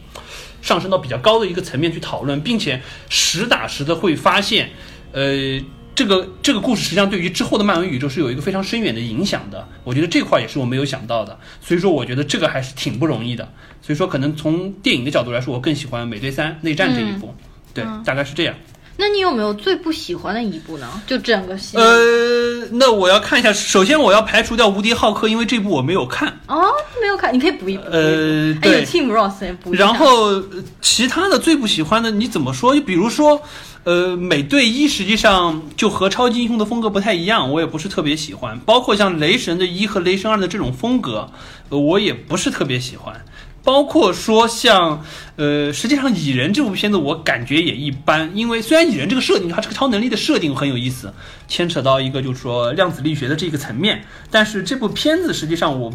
[0.62, 4.70] 上升到比较高的一个层面去讨论，并且实打实的会发现，
[5.12, 5.60] 呃。
[5.94, 13.44] 这个这个故事实际上对于之后的漫威宇宙是有一个非常深远的影响的，我觉得这块也是我没有想到的，所以说我觉得这个还是挺不容易的，
[13.82, 17.36] 所以说可能从电影的角度来说，我更喜欢《美队三内战》这一部，
[17.74, 18.56] 对，大概是这样。
[18.98, 21.02] 那你有没有最不喜欢的一部呢？
[21.08, 21.86] 就整个系列。
[21.86, 26.28] 呃，那我要看一下，首先我要排除掉《无敌浩克》，因为这部我没有看。
[26.48, 26.70] 哦，
[27.02, 27.84] 没有看，你可以补一补。
[27.90, 29.78] 呃，哎，有对，Tim Ross 也补一。
[29.78, 30.44] 然后呃
[30.82, 32.76] 其他的最不喜欢的，你怎么说？
[32.76, 33.42] 就比如说，
[33.86, 38.60] 呃，美队一实际上就和超级英雄的风格不太一样，我也不是特别喜欢。
[38.60, 41.32] 包括像雷神的一和雷神二的这种风格，
[41.70, 43.26] 呃我也不是特别喜欢。
[43.64, 45.04] 包括说像，
[45.36, 51.14] 呃，实际上蚁人这部片子我感觉也一般，因为虽然蚁人这个设定，它这个超能力的设定很有意思，
[51.48, 55.94] 牵扯到一个就是说量子力学的这个层面，但是这部片子实际上我，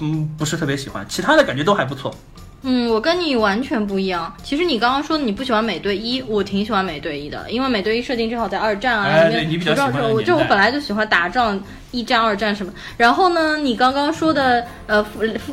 [0.00, 2.14] 嗯，不是特别喜欢，其他的感觉都还不错。
[2.62, 4.34] 嗯，我跟你完全不一样。
[4.42, 11.60] 其实你刚刚说你不喜欢美队一，我挺喜欢美队一的，因为美队一设定正好在二战啊，里面哎对你比较服装这种我就我本来就喜欢打仗，
[11.92, 12.72] 一战、二战什么。
[12.96, 15.06] 然后呢，你刚刚说的呃，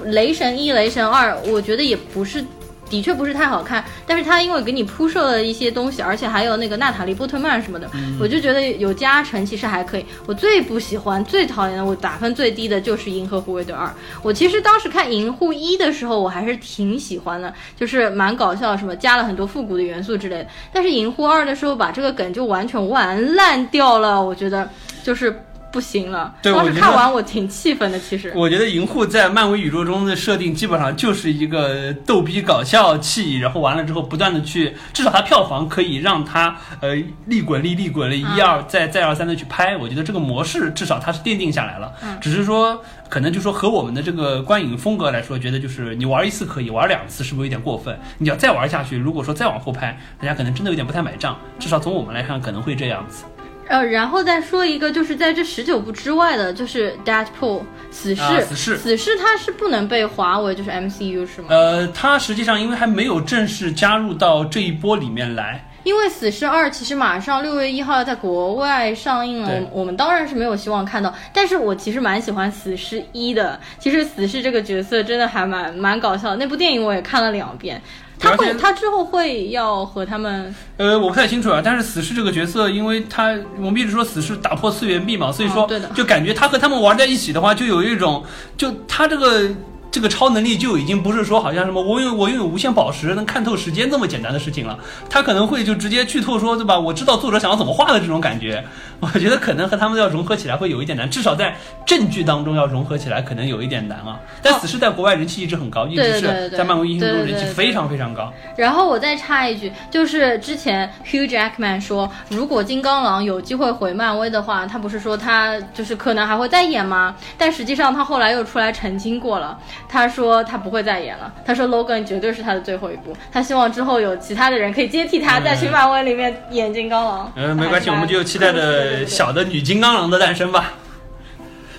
[0.05, 2.43] 雷神一、雷神二，我觉得也不是。
[2.89, 10.05] 的确不是太好看，但是它因为给你铺设了一些东西，而且还有那个娜塔莉波特曼什么的，嗯我就觉得有加成，其实还可以。
[10.25, 13.87] 我最不喜欢、最讨厌的，我打分最低的就是《银河护卫队二》。
[14.21, 20.47] 我其实当时看《银护一》的时候，我还是挺喜欢的，就是蛮搞笑，什么加了很多复古的元素之类的。
[20.71, 24.69] 但是《银护二》的时候，把这个梗就完全玩烂掉了，我觉得
[25.03, 25.43] 就是
[25.75, 26.33] 不行了。
[26.41, 28.31] 当时对我觉得看完我挺气愤的，其实。
[28.33, 41.91] 我觉得银护在漫威宇宙中的设定基本上就是一个逗逼搞笑气，然后完了之后不断的去，至少它票房可以让它呃利滚利利滚利一二再再二三的去拍，我觉得这个模式至少它是奠定下来了。
[42.21, 47.99] 只是说可能就说和我们的这个观影风格来说，觉得就是你玩一次可以，玩两次是不是有点过分？
[48.19, 51.37] 你要再玩下去，如果说再往后拍，大家可能真的有点不太买账。
[51.59, 53.25] 至少从我们来看，可能会这样子。
[53.67, 61.47] 呃，然后再说一个，就是在这十九部之外的，就是 Deadpool 死侍，啊死侍死侍它是不能被划为就是 MCU 是吗？
[61.49, 65.67] 呃，它实际上因为还没有正式加入到这一波里面来。
[65.83, 73.59] 因为《死侍二》其实马上六月一号要在国外上映了，我们当然是没有希望看到，但是我其实蛮喜欢死侍一的。
[73.77, 77.79] 其实死侍这个角色真的还蛮蛮搞笑的，那部电影我也看了两遍。
[78.19, 88.23] 他会，他之后会要和他们，呃，我不太清楚啊，但是死侍这个角色，因为他我们一直说死侍打破次元壁嘛，所以说哦对的就感觉他和他们玩在一起的话，就有一种
[88.57, 89.49] 就他这个。
[89.95, 94.77] 这个超能力就已经不是说好像什么我拥有我拥有无限宝石能看透时间这么简单的事情了，
[95.09, 96.77] 他可能会就直接剧透说对吧？
[96.77, 98.61] 我知道作者想要怎么画的这种感觉，
[98.99, 101.55] 我觉得可能和他们要融合起来会有一点难，至少在
[101.85, 104.19] 正剧当中要融合起来可能有一点难啊。
[104.41, 108.33] 但死侍在国外人气一直很高，一直在漫威英雄中人气非常非常高。
[108.57, 117.15] 然后我再插一句，就是之前 Hugh Jackman 说，如果金刚狼有机会回漫威的话，他不是说他就是可能还会再演吗？
[117.37, 127.31] 但实际上他后来又出来澄清过了，他说他不会再演了，他说 Logan 绝对是他的最后一部，他希望之后有其他的人可以接替他，嗯再去漫威里面演金刚狼。
[127.35, 130.73] 呃，没关系，我们就期待着小的女金刚狼的诞生吧。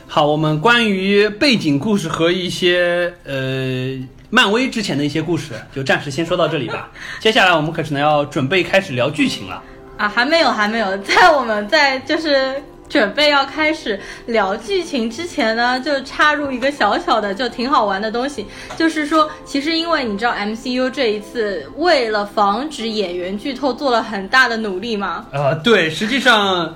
[0.06, 3.98] 好，我们关于背景故事和一些呃
[4.30, 6.90] 漫威之前的一些故事，就暂时先说到这里吧。
[7.20, 9.62] 接下来我们可能要准备开始聊剧情了。
[9.98, 18.46] 啊，还没有，还没有，在我们在就是准备要开始聊剧情之前呢，就插入一个小小的、就挺好玩的东西，
[18.76, 25.26] 就是说，其实因为你知道 MCU 这一次为了防止演员剧透，做了很大的努力吗。
[25.32, 26.74] 呃，对，实际上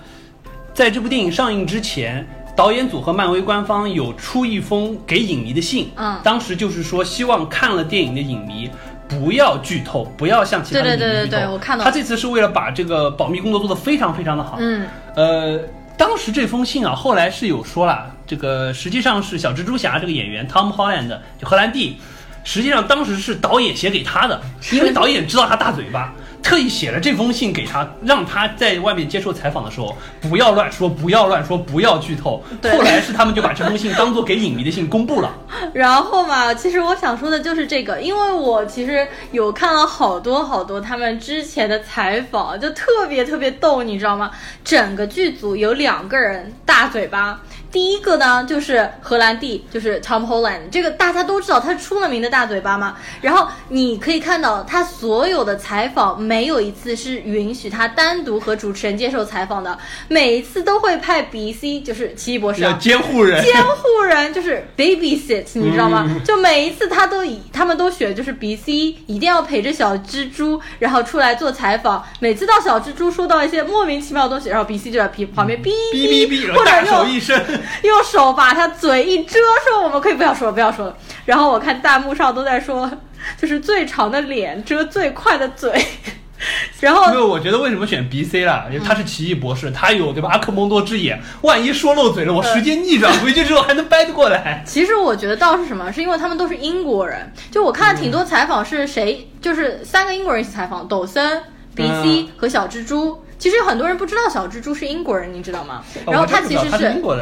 [0.74, 8.68] 在这部电影上映之前，导演组和漫威官方有出一封给影迷的信，嗯当时就是说希望看了电影的影迷。
[9.08, 11.36] 不要剧透，不要像其他的对对对影迷剧透。
[11.36, 14.58] 对对我看到他这次是为了把这个保密工作做得非常非常的好。
[14.60, 15.58] 嗯，呃，
[16.00, 21.98] 当时这封信啊，后来是有说了，这个实际上是小蜘蛛侠这个演员 Tom Holland 就荷兰弟，
[22.42, 24.40] 实际上当时是导演写给他的，
[24.72, 32.42] 因为导演知道他大嘴巴，特意写了这封信给他，让他在外面接受采访的时候不要乱说，不要乱说，不要剧透。
[32.62, 35.32] 后来是他们就把这封信当做给影迷的信公布了。
[35.74, 44.30] 然后嘛，其实我想说的就是这个，因为我其实有看了好多好多他们之前的采访，就特别特别逗，你知道吗？
[44.64, 47.40] 整个剧组有两个人大嘴巴。
[47.72, 52.96] 第一个呢，就是荷兰弟，就是 Tom Holland，这个大家都知道他是出了名的大嘴巴嘛。
[53.20, 59.78] 然后你可以看到他所有的采访，没有一次是允许他单独和主持人接受采访的，
[60.08, 66.08] 每一次都会派 BC，就是奇异博士、啊，监护人，监护人就是 babysit，你知道吗？
[66.24, 68.72] 就每一次他都以他们都选就是 B C
[69.06, 72.04] 一定要陪着小蜘蛛，然后出来做采访。
[72.18, 80.96] 每次到小蜘蛛说到一些莫名其妙的东西，然后 B C 就在旁旁边哔哔哔或者用一伸， 用手把他嘴一遮，说我们可以不要说了，不要说了。
[81.24, 82.90] 然后我看弹幕上都在说，
[83.40, 85.84] 就是最长的脸遮最快的嘴，
[86.80, 88.66] 然后因为我觉得为什么选 B C 啦？
[88.70, 90.30] 因为他是奇异博士，他有对吧？
[90.32, 94.62] 阿克蒙多之眼，万一说漏嘴了，我时间逆转回去之后还能掰得过来。
[94.66, 97.32] 其实我觉得倒是什么，是因为他们都是英国人。
[97.50, 99.28] 就我看了挺多采访，是谁？
[99.40, 101.42] 就是三个英国人一起采访，抖森、
[101.74, 103.22] B C 和小蜘蛛。
[103.40, 105.82] 其实有很多人不知道小蜘蛛是英国人，你知道吗？
[106.04, 106.70] 哦然后他其实是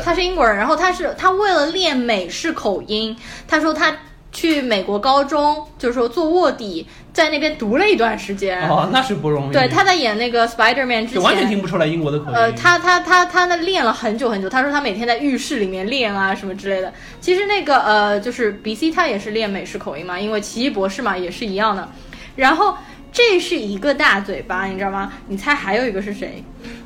[0.04, 3.96] 他是英国人，然后他是他为了练美式口音，他说他
[4.30, 8.68] 去美国高中，就是说做卧底，在那边读了一段时间。
[8.68, 9.52] 哦，那是不容易。
[9.52, 11.50] 对，他在演那个 Spider Man 之前完全前。
[11.50, 12.36] 听不出来英国的口音。
[12.36, 16.92] 呃，他他他他那练了很久很久，他说他每天在浴室里面练啊什么之类的。
[17.20, 21.88] 其实那个呃，就是 B C 他也是练美式口音嘛，因为奇异博士嘛也是一样的。
[22.36, 22.76] 然后
[23.12, 25.12] 这是一个大嘴巴，你知道吗？
[25.28, 26.42] 你猜还有一个是谁？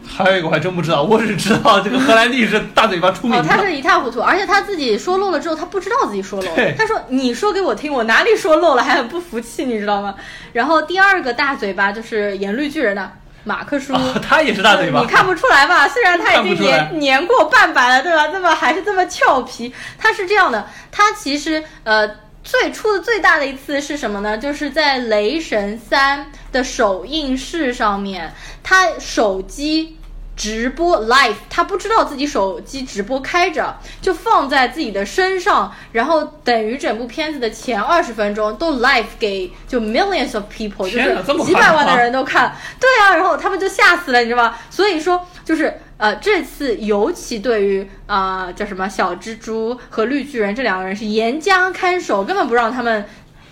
[0.07, 6.73] 还有一个我还真不知道，我只知道这个荷兰弟是大嘴巴出名哦，他是一塌糊涂，而且他自己说漏了之后，他不知道自己说漏了。
[6.77, 10.15] 他说：“你说给我听，我哪里说漏了？”还很不服气，你知道吗？
[10.53, 13.11] 然后第二个大嘴巴就是演绿巨人的
[13.45, 13.95] 马克叔。
[13.95, 15.01] 哦，他也是大嘴巴。
[15.01, 15.89] 你看不出来吧？
[15.89, 18.29] 虽然他已经年年过半百了，对吧？
[18.33, 19.73] 那么还是这么俏皮。
[19.99, 22.09] 他是这样的，他其实呃
[22.45, 24.37] 最初的最大的一次是什么呢？
[24.39, 26.21] 就是在《雷神三》
[26.53, 29.97] 的首映式上面，他手机。
[30.35, 44.59] 直播 live，他不知道自己手机直播开着，就放在自己的身上，然后等于整部片子的前二十分钟都 live 给就 millions of people，就是几百万的人都看，对啊，然后他们就吓死了，你知道吗？
[44.71, 53.05] 所以说就是呃，这次尤其对于啊、叫什么小蜘蛛和绿巨人这两个人是严加看守，根本不让他们。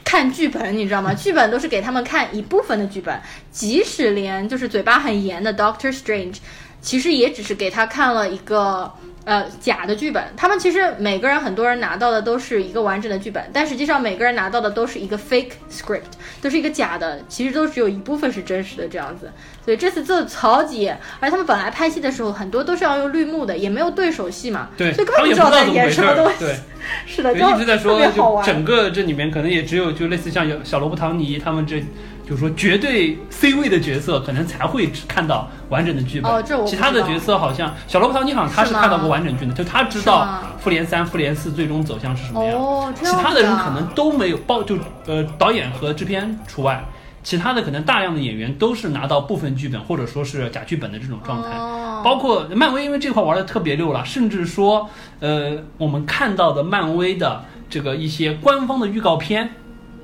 [0.02, 1.14] 看剧本，你知道吗？
[1.14, 3.16] 剧本都是给他们看一部分的剧本，
[3.52, 6.38] 即使连就是嘴巴很严的 Doctor Strange，
[6.80, 8.92] 其实也只是给他看了一个
[9.24, 10.24] 呃假的剧本。
[10.36, 16.00] 他们其实每个人很多人拿到的都是一个完整的剧本，但实际上每个人拿到的都是一个 fake script，
[16.42, 19.30] 都是一个假的，其实都只有一部分是真实的这样子。
[19.70, 26.28] 所以这次做的超级严，而他们本来拍戏的时候很多都是要用绿幕的，也没有对手戏嘛，对，所以根他们也不知道本不知道在演什么东。
[26.33, 26.38] 西。
[26.40, 26.56] 对，
[27.06, 28.42] 是的，对，就一直在说就。
[28.44, 31.80] 整个这里面可能也只有就类似像小罗伯·唐尼他们这，
[32.28, 36.33] 就是说绝对 C 位的角色，可能才会只看到完整的剧本。
[36.33, 42.61] 哦这我其他的角色好像小罗伯·唐尼好像他是看到过完整剧的，就他知道复联三、复联四最终走向是什么样。
[42.61, 46.85] 哦，其他的人可能都没有包，就呃导演和制片除外，
[47.22, 51.48] 其他的可能大量的演员都是拿到部分剧本或者说是假剧本的这种状态。
[51.56, 59.50] 哦包括漫威，因为这块玩的特别溜了，甚至说，呃，我们看到的漫威的这个一些官方的预告片，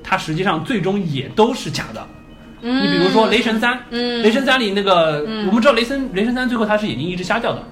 [0.03, 2.07] 它实际上最终也都是假的。
[2.61, 7.63] 嗯你比如说《雷神三》，嗯雷神三》里那个，嗯我们知道雷神雷神三最后他是眼睛一直瞎掉的，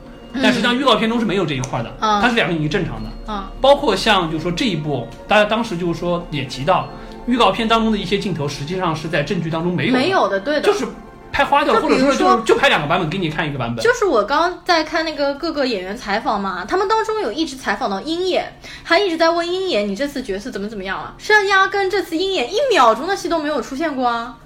[0.42, 3.10] 但实际上预告片中是没有这一块的，嗯他是两个眼睛正常的。
[3.28, 6.90] 嗯包括像就是说这一部，大家当时就是说也提到，
[7.28, 10.88] 预告片当中的一些镜头，实际上是在正剧当中没有，没有的，对的，就是
[11.32, 13.84] 拍花掉，就或者说就就拍两个版本给你看一个版本。
[13.84, 21.14] 就是我刚刚在看那个各个演员采访嘛，他们当中有一直采访到鹰眼，还一直在问鹰眼你这次角色怎么怎么样啊？
[21.18, 24.38] 实际上压根这次鹰眼一秒钟的戏都没有出现过啊。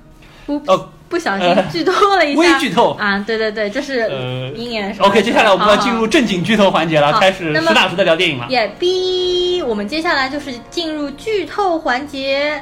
[0.67, 4.95] 呃，不小心剧透了一下，微剧透啊，对对对，这是呃鹰眼。
[4.99, 8.47] OK，接下来我们要进入正经剧透环节了，好开始实打实的聊电影了。
[8.49, 12.62] 也逼，我们接下来就是进入剧透环节。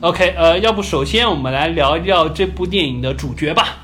[0.00, 3.78] OK，呃，要不首先我们来聊一聊这部电影的主角吧。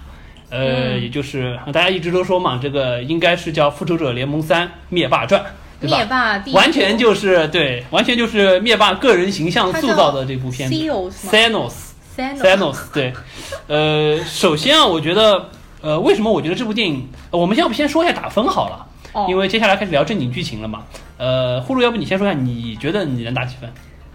[0.53, 5.41] 呃，嗯也就是大家一直都说嘛，这个应该是叫《复仇者联盟三：灭霸传》，
[5.81, 5.97] 对吧？
[5.97, 10.75] 灭霸第完全就是对，完全就是灭霸个人形象塑造的这部片子。
[12.45, 13.15] Thanos 对，
[13.67, 15.49] 呃，首先啊，我觉得，
[15.81, 20.83] 呃，为什么我觉得这部电影，呃我们要不先说一下打分好了，哦因为接下来开始聊正经剧情了嘛。
[21.17, 23.73] 呃，呼噜，要不你先说一下，你觉得你能打几分？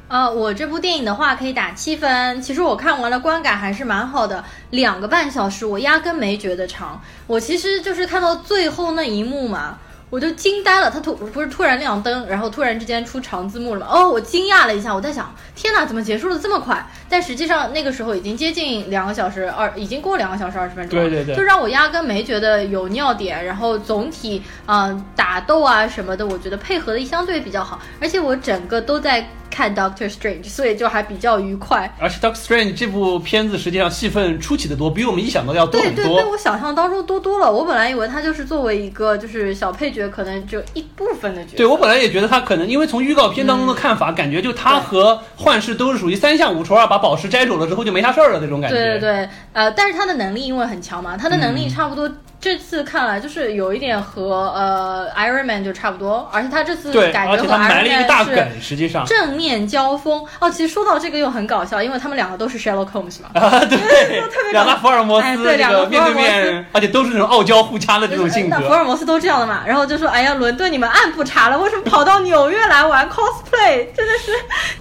[0.09, 2.41] 呃，我这部电影的话可以打七分。
[2.41, 7.01] 其实我看完了，观感还是蛮好的，两个半小时，我压根没觉得长。
[7.27, 9.77] 我其实就是看到最后那一幕嘛，
[10.09, 10.89] 我就惊呆了。
[10.89, 13.87] 他突不是突然亮灯，然后突然之间出长字幕了嘛？
[13.89, 16.87] 哦，我惊讶了一下，我在想，天哪，怎么结束的这么快？
[17.09, 21.09] 但实际上那个时候已经接近两个小时二，已经过两个小时二十分钟了。
[21.09, 23.43] 对对对就让我压根没觉得有尿点。
[23.43, 31.93] 然后总体嗯、呃打斗啊什么的，我觉得配合的相对比较好，而且我整个都在看 Doctor Strange，所以就还比较愉快。
[31.99, 36.21] 而且《Doctor Strange》这部片子实际上戏份出奇的多，比我们意想到的要多对对，很多。
[36.21, 37.51] 比我想象当中多多了。
[37.51, 41.57] 我本来以为他就是作为一个就是小配角，可能就一部分的角色。
[41.57, 48.75] 对我本来也觉得他可能，因为从预告片当中的看法，感觉就他和幻视都是属于三下五除二，把宝石摘走了之后就没啥事儿了那种感觉。
[48.75, 52.09] 对对对，呃，但是他的能力因为很强嘛，他的能嗯力差不多。
[52.47, 60.49] 这次看来就是有一点和呃 Iron Man 就差不多，而且他这次对，感觉和而且他埋 Iron 了一个 Man 是大梗，实际上正面交锋哦。
[60.49, 63.29] 其实说到这个又很搞笑，因为他们两个都是 Sherlock Holmes 嘛。
[63.33, 63.77] 啊，对
[64.31, 68.67] 特别，两大福尔摩斯哎对两个个面对福尔摩面，而且都是那种傲娇互掐的这种性那福。
[68.67, 73.91] 尔摩斯都这样的嘛，然后就说：“哎呀，伦敦你们暗部查了，为什么跑到纽约来玩 cosplay？
[73.93, 74.31] 真的是，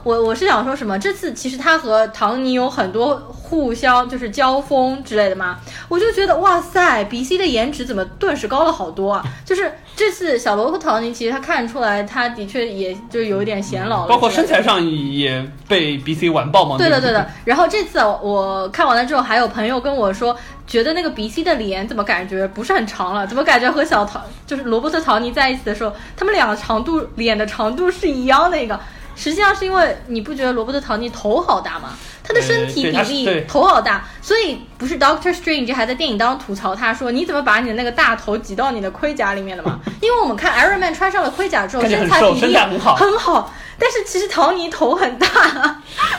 [0.05, 0.97] 我我是想说什么？
[0.97, 9.25] 这次其实他和唐尼有很多互相就是交锋之类的嘛，我就觉得哇塞，B C 的颜值怎么顿时高了好多啊！
[9.45, 16.77] 就是这次小罗和唐尼，其实他看出来他的确也就有一点显老了，包括身材上也被 B C 完爆嘛。
[16.77, 17.31] 对的，对的。
[17.45, 20.37] 然后这次我我看完了之后，还有朋友跟我说，
[20.67, 23.27] 觉得那个鼻 C 的脸怎么感觉不是很长了？
[23.27, 28.79] 怎么感觉和小唐就是罗伯特·唐尼在一起的时候，他们俩的长度脸的长度是一样的一个？
[29.17, 31.95] 实际上是因为你不觉得罗伯特·唐尼头好大吗？
[32.23, 39.81] 他的身体比例头好大，所以不是 Doctor Strange 还在电影当中吐槽他说你怎么把你的那个大头挤到你的盔甲里面了嘛？
[40.03, 45.27] 因为我们看 Iron Man 穿上了盔甲之后，身材比例很好很好，但是其实唐尼头很大。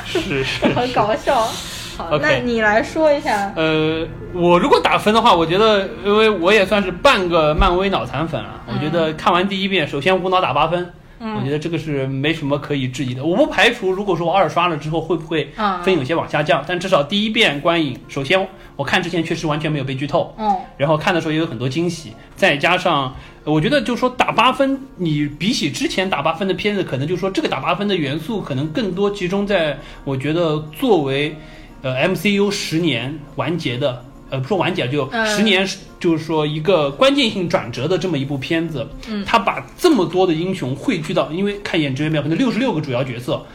[0.05, 0.65] 是 是。
[0.73, 1.47] 很搞笑。
[1.97, 3.51] 好那你来说一下。
[3.55, 10.93] 呃，我如果打分的话，我觉得，因为我也算是半个漫威脑残粉了，我觉得看完第一遍，首先无脑打八分。
[11.20, 13.24] 我觉得这个是没什么可以质疑的。
[13.26, 31.36] 我不排除，如果说我二刷了之后会不会嗯分有些往下降，但至少第一遍观影，首先我看之前确实完全没有被剧透，嗯然后看的时候也有很多惊喜，再加上呃我觉得就是说打八分，你比起之前打八分的片子，可能就是说这个打八分的元素可能更多集中在我觉得作为
[31.82, 34.03] 呃 MCU 十年完结的。
[34.30, 35.25] 呃，不说完结，就嗯。
[35.25, 35.67] 十年，
[35.99, 43.45] 就是说一个关键性转折的这么一部片子，嗯，他把这么多的英雄汇聚到，因为看《演职员表》可能六十六个主要角色，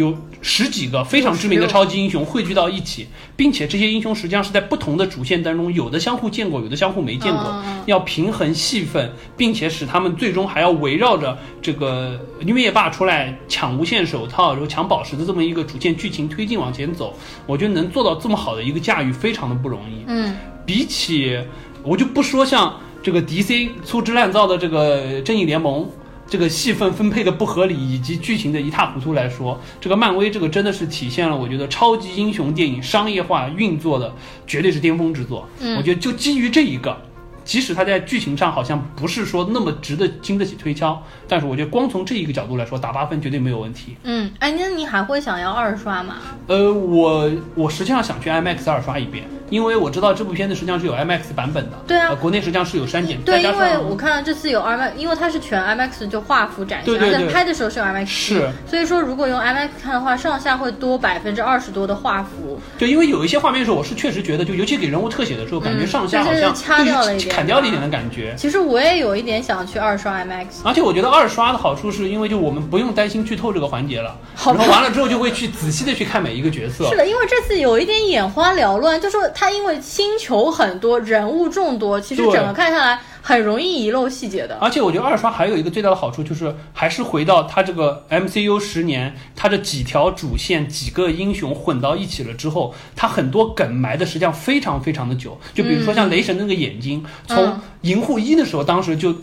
[0.00, 17.14] 有十几个非常知名的超级英雄汇聚到一起，并且这些英雄实际上是在不同的主线当中，有的相互见过，有的相互没见过，要平衡戏份，并且使他们最终还要围绕着这个灭霸出来抢无限手套，然后抢宝石的这么一个主线剧情推进往前走，
[17.46, 20.04] 我觉得能做到这么好的一个驾驭，非常的不容易。
[20.06, 20.34] 嗯
[20.64, 21.38] 比起
[21.82, 25.86] 我就不说像这个 DC 粗制滥造的这个正义联盟。
[26.30, 34.14] 这个戏份分配的不合理，以及剧情的一塌糊涂来说，这个漫威这个真的是体现了我觉得超级英雄电影商业化运作的
[34.46, 35.46] 绝对是巅峰之作。
[35.58, 36.96] 嗯我觉得就基于这一个，
[37.44, 43.96] 即使它在剧情上好像不是说那么值得经得起推敲，但是我觉得光从这一个角度来说，打八分绝对没有问题。
[44.04, 46.16] 嗯，哎，那你还会想要二刷吗？
[46.46, 51.76] 呃，我我实际上想去 IMAX 二刷一遍，因为我知道这部片子实际上是有 IMAX 版本的。
[51.86, 62.60] 对啊呃国内实际上是有删减，对，因为我看到这次有 IMAX，因为它是全 IMAX 就画幅展现，对对对而且拍的时候是有 IMAX，是，所以说如果用 IMAX 看的话，上下会多百分之二十多的画幅。
[62.78, 68.34] 对，因为有一些画面的时候，我是确实觉得，就尤其给人物特写的时候，感觉上下好像嗯掐掉了一点砍掉了一点的感觉。
[68.36, 76.88] 其实我也有一点想去二刷 IMAX，而且我觉得二刷的好处是因为就我们不用担心剧透这个环节了，好然后完了之后就会去仔细的去看每一个角色。
[76.90, 84.56] 是的，因为这次有一点眼花缭乱，就说它因为星球很多，人物众多，其实整个看下来很容易遗漏细节的。
[84.60, 95.38] 而且我觉得二刷还有一个最大的好处就是，还是回到它这个 MCU 十年，它这几条主线、几个英雄混到一起了之后，它很多梗埋的实际上非常非常的久。
[95.54, 99.14] 就比如说像雷神那个眼睛，从嗯银护一的时候，当时就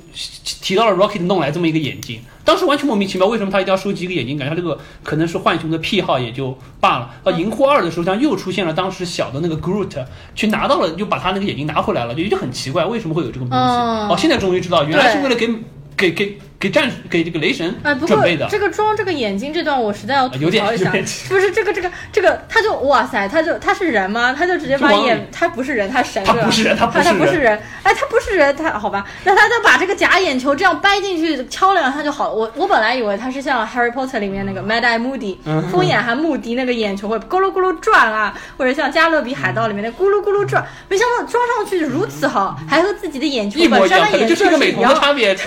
[0.61, 4.37] 提到了 Rocket 弄来这么一个眼睛，当时完全莫名其妙，为什么他一定要收集一个眼睛？
[4.37, 7.09] 感觉他这个可能是浣熊的癖好也就罢了。
[7.21, 13.53] 到银护二的时候，像又出现了当时小的那个 Groot，去拿到了，就把他那个眼睛拿回来了，就就很奇怪，为什么会有这个东西？
[13.53, 15.49] 嗯哦，现在终于知道，原来是为了给
[15.97, 18.47] 给给给战给这个雷神哎，不过准备的。
[18.49, 24.33] 这个装这个眼睛这段，我实在要吐槽一下有点，不是这个这个这个，他就哇塞，他就他是人吗？
[24.35, 29.05] 他就直接把眼，他不是人，他神对吧他不是人他不他是人不是人，哎，他不是人，他好吧？
[29.23, 32.33] 那他就把这个假眼球这样掰进去，敲两下就好了。
[32.33, 44.99] 我我本来以为他是像 Harry Potter 里面那个 Mad Eye Moody 嗯疯眼还穆迪那个眼球会咕噜咕噜转啊，或者像加勒比海盗里面的咕噜咕噜转，没想到装上去如此好，还和自己的眼球一模一样，本身的颜可能就是一色是一样个美瞳的。
[44.99, 45.35] 差别。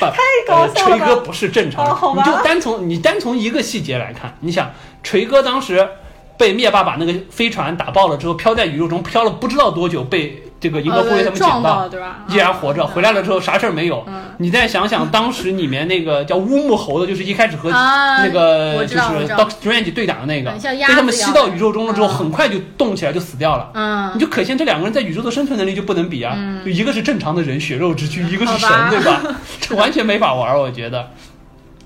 [0.00, 0.98] 对呀，太搞笑了。
[0.98, 4.70] 吧锤哥不是正常你就单从你单从一个细节来看，你想
[5.02, 5.88] 锤哥当时
[6.36, 12.24] 被灭霸把那个飞船打爆了之后，飘在宇宙中飘了不知道多久，被这个银河护卫他们捡到对吧？
[12.28, 14.04] 依然活着，回来了之后啥事儿没有。
[14.08, 14.24] 嗯。
[14.38, 19.36] 你再想想当时里面那个叫乌木猴的，就是一开始和啊那个就是知道我知道。
[19.36, 22.14] Doctor Strange 对打的那个，被他们吸到宇宙中了之后，嗯。
[22.14, 23.70] 很快就动起来就死掉了。
[23.74, 24.12] 嗯。
[24.14, 26.64] 你，就可见这两个人在宇宙的生存能力就不能比啊，嗯。
[26.64, 29.22] 就一个是正常的人，血肉之躯，一个是神，对吧？
[29.60, 31.10] 这完全没法玩儿，我觉得。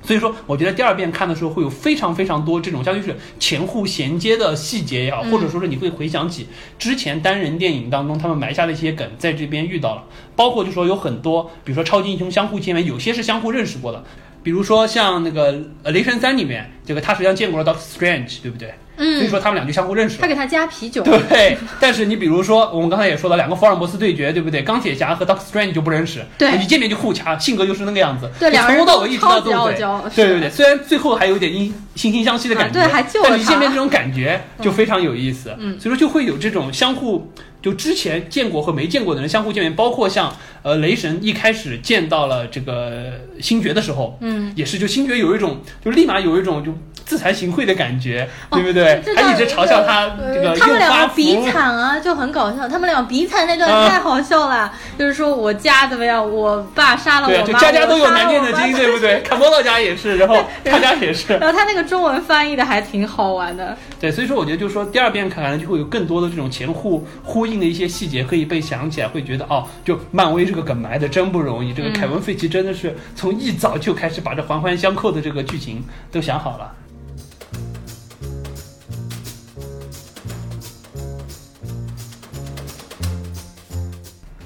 [0.04, 5.30] 所以说，我觉得第二遍看的时候会有非常非常多这种，相当于是前后衔接的细节也好，嗯。
[5.30, 6.48] 或者说是你会回想起
[6.78, 14.04] 之前单人电影当中他们埋下的一些梗，在这边遇到了，包括就说有很多，比如说超级英雄相互见面，有些是相互认识过的，
[14.42, 18.74] 比如说像那个呃雷神三里面，这个他实际上见过了 Doctor Strange，对不对？
[19.02, 20.28] 所以嗯，说他们俩就相互认识了他。
[20.28, 24.62] 给他加啤酒，对，但是你比如说，我们刚才也说了，两个福尔摩斯对决，对不对？
[24.62, 37.32] 钢铁侠和 Doctor Strange 就不认识，对一见面就互掐，性格就是那个样子，对两个人从头到尾一直到都超级斗嘴，傲娇，对对对，虽然最后还有点惺惺惺相惜的感觉，啊对还救了但是一见面这种感觉就非常有意思，嗯所以说就会有这种相互。
[37.62, 40.34] 就之前见过和没见过的人相互见面，包括像
[40.64, 46.72] 呃雷神一开始见到了这个星爵的时候，嗯，也是就星爵有一种就立马有一种就
[47.04, 49.02] 自惭形秽的感觉，哦对不对？
[49.04, 52.68] 这段还一直嘲笑他呃这个他们两个比惨啊，就很搞笑。
[52.68, 59.20] 他们俩比惨那啊段太好笑了，就是说我家怎么样，我爸杀了我妈，就家家都有难念的经，对不对？
[59.22, 63.76] 卡波罗家也是，然后他家也是，然后他那个中文翻译的还挺好玩的。
[64.00, 76.74] 对，所以说我觉得就是说第二遍看来就会有更多的这种前后呼应的一些细节可以被想起来，会觉得哦，就漫威这个梗埋的真不容易，这个嗯凯文费奇真的是从一早就开始把这环环相扣的这个剧情都想好了。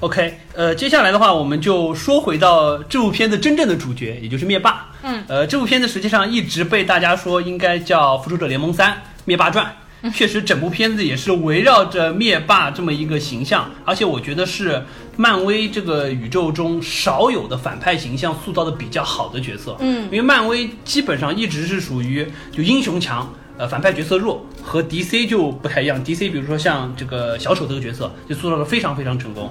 [0.01, 4.89] OK，呃，接下来的话，我们就说回到这部片子真正的主角，也就是灭霸。
[5.03, 9.65] 嗯，呃，这部片子实际上一直被大家说应该叫《复仇者联盟三：灭霸传》。
[10.13, 14.85] 确实，整部片子也是围绕着灭霸这么一个形象，而且我觉得是
[15.17, 19.77] 漫威这个宇宙中少有的反派形象塑造的比较好的角色。
[19.81, 26.05] 嗯因为漫威基本上一直是属于就英雄强，呃，反派角色弱，和 DC 就不太一样。
[26.05, 29.51] DC 比如说像这个小丑这个角色就塑造的非常非常成功。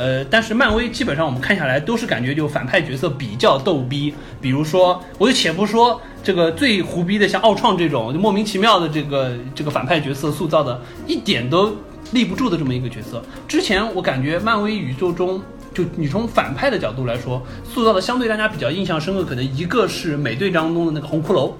[0.00, 11.76] 呃，但是漫威基本上我们看下来都是感觉就反派角色比较逗逼，比如说，我就且不说这个最胡逼的像奥创这种就莫名其妙的这个这个反派角色塑造的一点都
[12.12, 13.22] 立不住的这么一个角色。
[13.46, 15.38] 之前我感觉漫威宇宙中，
[15.74, 21.52] 就你从反派的角度来说，塑造的相对大家比较印象深刻，可能一个是美队当中的那个红骷髅，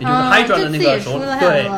[0.00, 1.70] 也就是啊 Hydra 的那个首出了对，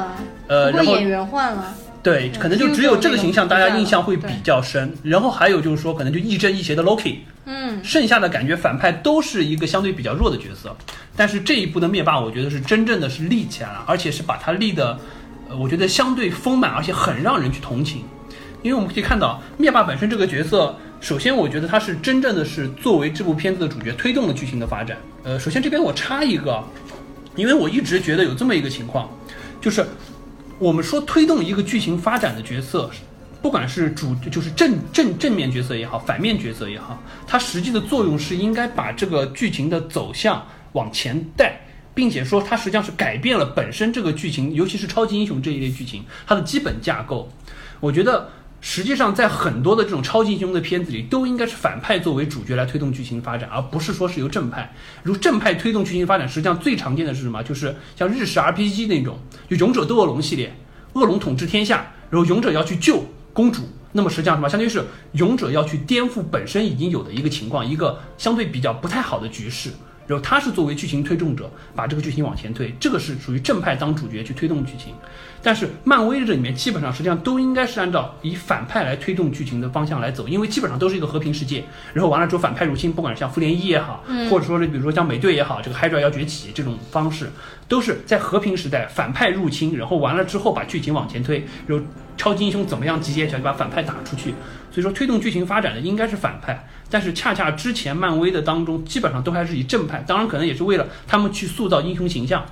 [0.49, 1.75] 呃，然后演员换了。
[2.07, 4.97] 对，可能就只有这个形象大家印象会比较深。
[5.03, 10.73] 然后还有就是说，可能就亦正亦邪的 Loki，嗯，剩下的感觉反派都是一个相对比较弱的角色。
[11.17, 14.97] 但是这一部的灭霸，我觉得是真正的是立起来了，而且是把他立的，
[15.49, 18.05] 呃，我觉得相对丰满，而且很让人去同情。
[18.63, 24.97] 因为我们可以看到，灭霸本身这个角色，首先我觉得他是真正的是作为这部片子的主角，推动了剧情的发展。
[25.25, 26.63] 呃，首先这边我插一个，
[27.35, 29.11] 因为我一直觉得有这么一个情况，
[29.61, 29.85] 就是
[30.59, 32.91] 我们说推动一个剧情发展的角色，
[33.43, 41.61] 不管是主就是正正正面角色也好，反面角色也好，它实际的作用是应该把这个剧情的走向往前带，
[41.95, 47.31] 并且说它实际上是改变了本身这个剧情，尤其是超级英雄这一类剧情它的基本架构。
[47.79, 48.31] 我觉得
[48.69, 54.75] 实际上在很多的这种超级英雄的片子里，都应该是反派作为主角来推动剧情发展，而不是说是由正派。
[55.05, 57.41] 如正派推动剧情发展，实际上最常见的是什么？
[57.45, 60.53] 就是像日式 RPG 那种，就勇者斗恶龙系列，
[60.95, 63.63] 恶龙统治天下，然后勇者要去救公主。
[63.93, 64.49] 那么实际上什么？
[64.49, 69.71] 相当于是勇者要去颠覆本身已经有的一个情况，一个相对比较不太好的局势。
[70.07, 74.95] 然后他是作为剧情推动者，把这个剧情往前推，这个是属于正派当主角去推动剧情。
[75.43, 81.65] 但是漫威这里面基本上实际上都应该是按照以反派来推动剧情的方向来走，因为基本上都是一个和平世界。
[81.93, 87.31] 然后完了之后反派入侵，不管是像复联一也好，或者说是比如说像美队也好，这个 Hydra 要崛起这种方式，
[87.69, 91.85] 都是在和平时代反派入侵，然后完了之后把剧情往前推，然后
[92.17, 94.35] 超级英雄怎么样集结起来把反派打出去。
[94.71, 102.45] 所以说推动剧情发展的应该是反派，但是恰恰之前漫威的当中基本上都还是以正派，当然可能也是为了他们去塑造英雄形象。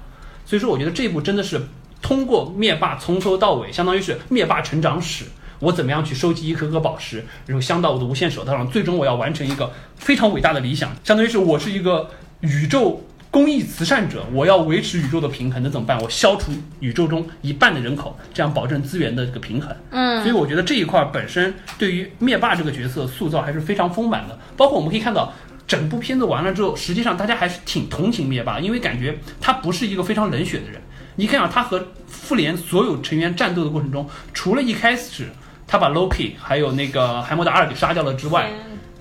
[0.45, 1.61] 所以说我觉得这一部真的是。
[2.03, 5.25] 通过灭霸从头到尾，相当于是灭霸成长史，
[5.59, 12.11] 我怎么样去收集一颗颗宝石，然后镶到我的无限手套上，最终我要完成一个非常伟大的理想，相当于是我是一个
[12.41, 13.03] 宇宙
[13.35, 16.01] 公益慈善者，我要维持宇宙的平衡，那怎么办？
[16.01, 19.75] 我消除宇宙中一半的人口，这样保证资源的这个平衡。
[19.91, 25.33] 嗯，所以我觉得这一块本身对于灭霸这个角色塑造还是非常丰满的，包括我们可以看到
[25.67, 30.81] 整部片子完了之后，实际上大家还是挺同情灭霸，因为感觉他不是一个非常冷血的人。
[31.17, 35.27] 你看啊，他和复联所有成员战斗的过程中，除了一开始
[35.67, 38.49] 他把 Loki 还有那个海默达尔给杀掉了之外，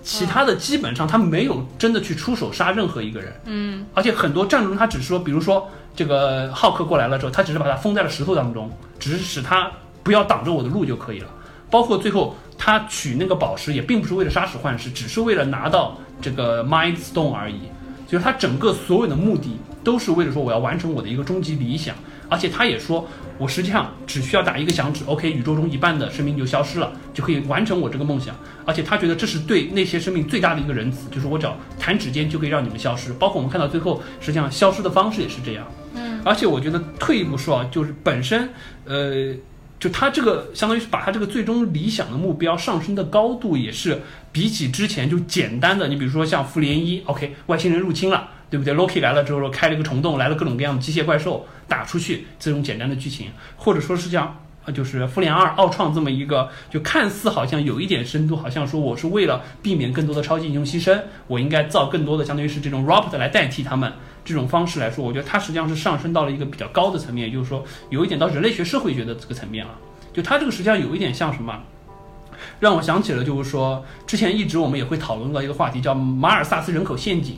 [0.03, 3.33] 其他的基本上他没有真的去出手杀任何一个人。
[3.45, 9.71] 嗯，而且很多战斗中他只是说，比如说这个浩克过来了之后，他只是把他封在了石头当中，只是使他
[10.03, 11.27] 不要挡着我的路就可以了。
[11.69, 17.61] 包括最后他取那个宝石也并不是为了杀死幻视，只是为了拿到这个 Mind Stone 而已。
[18.05, 21.95] 就是他整个所有的目的都是为了说我要完成我的一个终极理想，
[22.29, 23.07] 而且他也说，
[23.37, 28.35] 我实际上只需要打一个响指，OK，宇宙中一半的生命就消失了，就可以完成我这个梦想。
[28.65, 33.13] 而且他觉得这是对那些生命最大的一个仁慈，就是我只要弹指间就可以让你们消失。
[33.13, 35.67] 包括我们看到最后，实际上消失的方式也是这样。
[35.95, 38.49] 嗯，而且我觉得退一步说啊，就是本身，
[38.85, 39.33] 呃。
[39.79, 44.01] 就他这个，相当于是把他这个最终理想的目标上升的高度，也是
[44.31, 45.89] 比起之前就简单的。
[45.89, 54.37] 你比如说像复联一，OK，外星人入侵了，对不对？Loki 来了之后开了一个虫洞，来了各种各样的机械怪兽打出去，这种简单的剧情，或者说是像。
[54.65, 60.97] 啊，就是复联二奥创这么一个，就看似好像有一点深度，好像说我是为了避免更多的超级英雄牺牲，
[61.27, 63.91] 我应该造更多的相当于是这种 robot 来代替他们
[64.23, 69.73] 这种方式来说，我觉得它实际上是上升到了一个比较高的层面，也就是说有一点到人类学社会学的这个层面了。
[70.13, 71.61] 就它这个实际上有一点像什么，
[72.61, 77.37] 让我想起了就是说之前一直我们也会讨论到一个话题，叫马尔萨斯人口陷阱。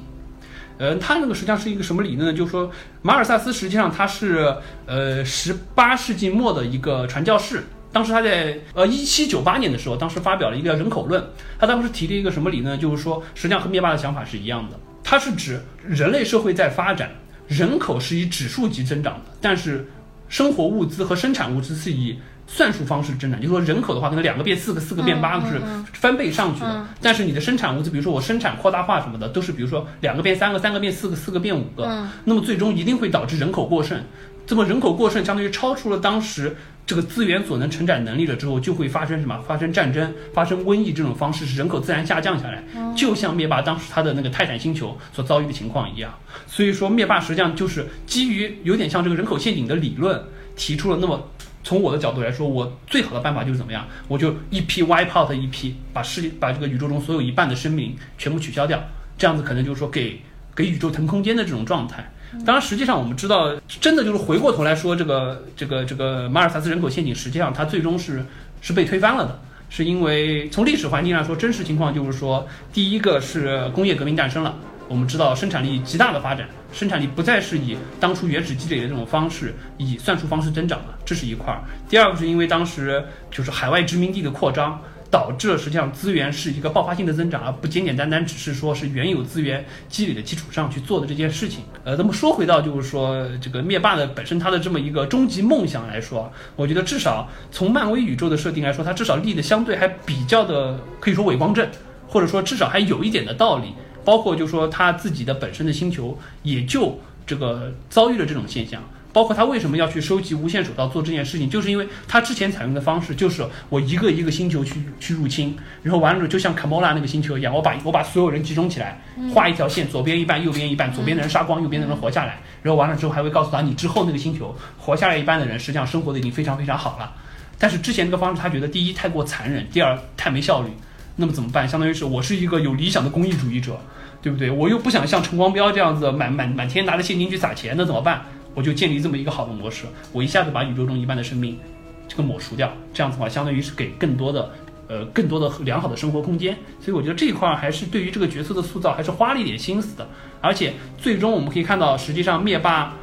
[0.77, 2.33] 呃，他那个实际上是一个什么理论呢？
[2.33, 2.69] 就是说，
[3.01, 4.55] 马尔萨斯实际上他是
[4.85, 7.63] 呃十八世纪末的一个传教士。
[7.91, 11.23] 当时他在呃一七九八年的时候，当时发表了一个人口论。
[11.57, 12.77] 他当时提了一个什么理论？
[12.79, 14.77] 就是说，实际上和灭霸的想法是一样的。
[15.03, 17.11] 他是指人类社会在发展，
[17.47, 19.87] 人口是以指数级增长的，但是
[20.27, 22.19] 生活物资和生产物资是以。
[22.47, 25.59] 算术方式增长，就是说人口的话，可能两个变四个，四个变八个是
[25.93, 26.87] 翻倍上去的。
[27.01, 32.07] 但是你的生产物资，比如说我生产扩大化什么的，都是比如说两个变三个，三个变四个，四个变五个。
[32.23, 33.99] 那么最终一定会导致人口过剩。
[34.45, 39.35] 这么人口过剩，相当于超出了当时这个资源所能承载能力了之后，就会发生什么？
[39.47, 42.63] 发生战争，发生瘟疫这种方式，是人口自然下降下来。
[42.95, 46.13] 就像灭霸当时他的那个泰坦星球所遭遇的情况一样。
[46.45, 50.23] 所以说灭霸实际上就是基于有点像这个人口陷阱的理论，
[50.55, 51.27] 提出了那么。
[51.65, 53.85] 从我的角度来说，我最好的办法就是怎么样？
[54.07, 58.79] 我就一批 wipe out 一批，把世界把这个宇宙中所有一半的生命全部取消掉，
[59.17, 60.21] 这样子可能就是说给
[60.53, 62.07] 给宇宙腾空间的这种状态。
[62.45, 68.23] 当然，实际上我们知道，真的就是回过头来说，这个这个这个马尔萨斯人口陷阱，实际上它最终是
[68.61, 69.39] 是被推翻了的，
[69.69, 74.55] 是因为从历史环境来说，真实情况就是说，第一个是工业革命诞生了。
[74.87, 81.61] 我们知道生产力极大的发展，生产力不再是以当初原始积累的这种方式，以算术方式增长了，这是一块儿。
[81.89, 84.79] 第二个是因为当时就是海外殖民地的扩张，
[85.09, 91.63] 导致了实际上资源是一个爆发性的增长，而不简简单单只是说是原有资源积累的基础上去做的这件事情。
[91.83, 101.67] 呃，那么说回到就是说这个灭霸的本身他的这么一个终极梦想来说，我觉得至少从漫威宇宙的设定来说，它至少立的相对还比较的可以说伟光正，
[102.07, 103.73] 或者说至少还有一点的道理。
[104.05, 108.81] 包括就说他自己的本身的星球也就这个遭遇了这种现象，
[109.11, 119.01] 包括他为什么要去收集无限手套做这件事情，就是因为他之前采用的方式就是我一个一个星球去去入侵，然后完了之后就像卡莫拉那个星球一样，我把我把所有人集中起来，
[119.33, 127.11] 画一条线，左边一半，右边一半，左边的人杀光，右边的人活下来，然后完了之后还会告诉他，你之后那个星球活下来一半的人实际上生活的已经非常非常好了，
[127.57, 130.69] 但是之前那个方式他觉得第一太过残忍，第二太没效率，
[131.15, 131.67] 那么怎么办？
[131.67, 133.79] 相当于是我是一个有理想的公益主义者。
[134.25, 134.49] 对不对？
[134.49, 138.25] 我又不想像陈光标这样子满满满天拿着现金去撒钱，那怎么办？
[138.55, 141.59] 我就建立这么一个好的模式，我一下子把宇宙中一半的生命
[142.07, 144.49] 这个抹除掉，这样子的话，相当于是给更多的
[144.87, 146.57] 呃更多的良好的生活空间。
[146.81, 150.07] 所以我觉得这一块还是对于这个角色的塑造还是花了一点心思的。
[150.41, 152.95] 而且最终我们可以看到，实际上灭霸。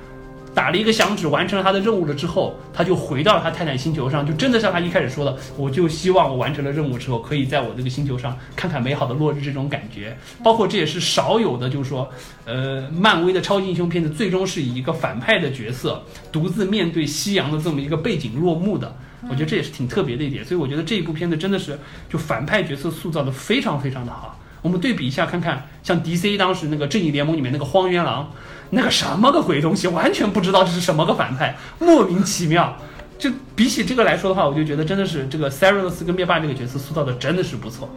[0.55, 10.17] 打了一个响指，完成了他的任务了之后，他就回到了他泰坦星球上，就真的像他一开始说的，我就希望我完成了任务之后，可以在我这个星球上看看美好的落日这种感觉。
[10.45, 12.09] 包括这也是少有的，就是说，
[12.45, 18.95] 呃，漫威的超级英雄片子最终是以一个反派的角色独自面对夕阳的这么一个背景落幕的。
[19.31, 21.79] 我觉得这也是挺特别的一点，所以我觉得这一部片子真的是
[22.11, 24.39] 就反派角色塑造的非常非常的好。
[24.61, 28.31] 我们对比一下看看，像 DC 当时那个正义联盟里面那个荒原狼。
[28.75, 32.77] 那个什么个鬼东西，完全不知道这是什么个反派，莫名其妙。
[33.19, 37.89] 就比起这个来说的话，我就觉得真的是这个塞瑞斯跟灭霸这个角色塑造的真的是不错。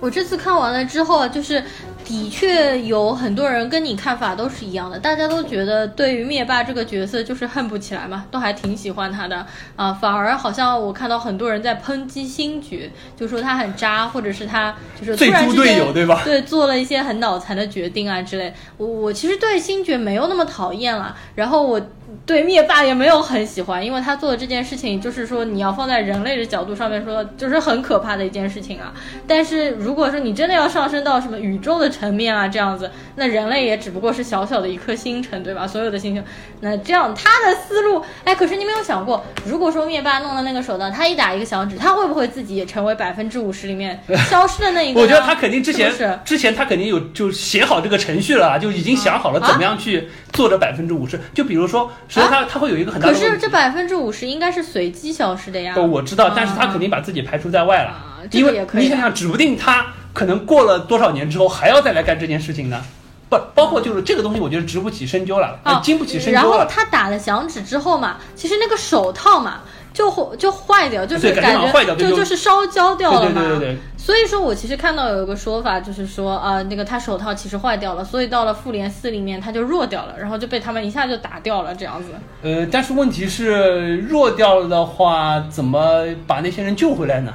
[0.00, 1.62] 我这次看完了之后，就是
[2.10, 9.46] 的确有很多人跟你看法都是一样的，大家都觉得对于灭霸这个角色就是恨不起来嘛，都还挺喜欢他的
[9.76, 9.92] 啊。
[9.92, 16.20] 反而好像我看到很多人在抨击星爵，就说他很渣，或者是他就是突然之间对吧？
[16.24, 18.52] 对，做了一些很脑残的决定啊之类。
[18.76, 21.80] 我我其实对星爵没有那么讨厌了，然后我。
[22.26, 28.92] 对灭霸也没有很喜欢，因为他做的这件事情，就是说你要放在人类的角度上面说，就是很可怕的一件事情啊。
[29.28, 35.66] 但是如果说你真的要上升到什么宇宙的层面啊，这样子，那人类也只不过是小小的一颗星辰，对吧？
[35.66, 36.22] 所有的星球，
[36.60, 45.00] 那这样他的思路，哎，可是你没有想过，如果说灭霸弄的那个手段，他一打一个响指，他会不会自己也成为百分之五十里面消失的那一个？
[45.02, 51.20] 我觉得他肯定之前是之前他肯定有就写好这个程序了，就已经想好了怎么样去做这百分之五十。
[51.34, 53.12] 就比如说，实际上他他会有一个很大的。
[53.12, 55.74] 可是这百分之五十应该是随机消失的呀。
[55.74, 62.82] 不，我知道，但是他肯定把自己排除在外了，因为你想想，指不定他可能过了多少年之后还要再来干这件事情呢。
[63.28, 66.42] 不，包括就是这个东西，我觉得值不起深究了，经不起深究了。
[66.42, 69.60] 然后他打了响指之后嘛，其实那个手套嘛。
[69.92, 73.42] 就就坏掉，就是感觉就就是烧焦掉了嘛。
[73.42, 73.78] 对对对对。
[73.96, 82.10] 所以说我其实看到有一个说法，就是说啊，那个他手套其实坏掉了，所以到了复联四里面他就弱掉了，然后就被他们一下就打掉了这样子。
[82.42, 87.34] 呃，但是问题是弱掉了的话，怎么把那些人救回来呢？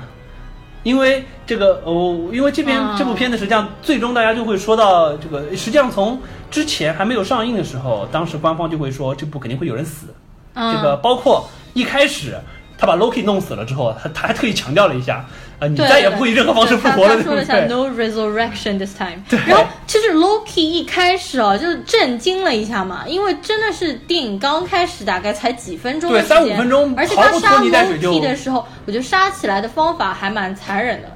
[0.86, 6.22] 因为这个哦，因为这边这部片子实际上最终大家就会说到这个，实际上从
[6.52, 10.14] 之前还没有上映的时候，当时官方就会说这部肯定会有人死，
[10.54, 11.50] 这个包括。
[11.74, 12.40] 一开始
[12.78, 15.26] 他把 Loki 弄死了之后，他他还特意强调了一下，
[15.60, 17.16] 啊，你再也不会以任何方式复活了。
[17.16, 19.24] 他说了一下 No resurrection this time。
[19.47, 31.10] 然后其实 Loki 一开始啊，就是震惊了一下嘛，因为真的是电影刚开始，大概才几分钟的时间，三五分钟，而且他杀 Loki 的时候，我觉得杀起来的方法还蛮残忍的。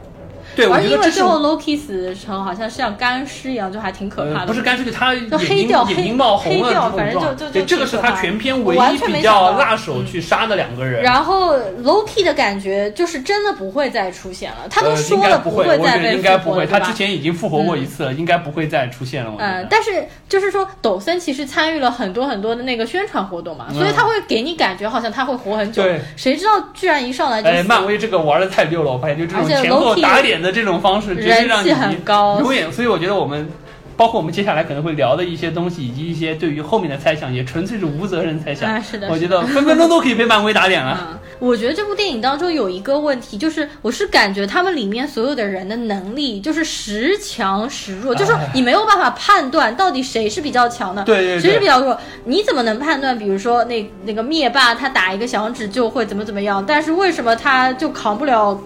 [0.60, 4.48] 对，而因为最后 Loki 死的时候，好像是像干尸一样，就还挺可怕的。
[4.48, 11.02] 不是干尸，就他就黑掉，眼睛冒红了，反正就就就这个是他全片唯一比较辣手去杀的两个人。
[11.02, 19.34] 然后 Loki 的感觉就是真的不会再出现了，他都说了不会再被复活，他之前已经复活过一次了，应该不会再出现了。
[19.40, 25.84] 嗯，但是就是说，抖森其实参与了很多很多的那个宣传活动嘛，所以他会给你感觉好像他会活很久。
[25.84, 27.50] 对，谁知道居然一上来就……
[27.50, 31.14] 哎，漫威这个玩的太溜了，我发现就这种前后打脸的这种方式。
[31.14, 32.72] 人气很高，永远。
[32.72, 33.50] 所以我觉得我们，
[33.98, 38.82] 包括我们接下来可能会聊的一些东西，以及一些对于后面的猜想，也纯粹是无责任猜想。
[38.82, 41.20] 是的，我觉得分分钟都可以被漫威打脸了。
[41.40, 51.98] 我觉得这部电影当中有一个问题，就是我是感觉他们里面所有的人的能力就是时强时弱，就是说你没有办法判断到底谁是比较强的，对，谁是比较弱。
[52.26, 53.18] 你怎么能判断？
[53.18, 58.60] 比如说那那个灭霸，他打一个响指就会怎么怎么样，但是为什么他就扛不了？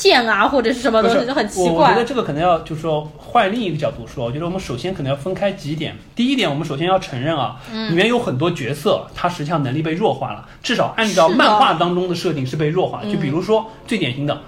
[0.00, 1.88] 剑啊，或者是什么东西就很奇怪。
[1.88, 5.94] 我觉得这个可能要就是说换另一个角度说，我觉得我们首先可能要分开几点。
[6.16, 13.02] 第一点，我们首先要承认啊，里面有很多角色，他实际上能力被弱化了，至少按照漫画当中的设定是被弱化。
[13.04, 14.40] 就比如说最典型的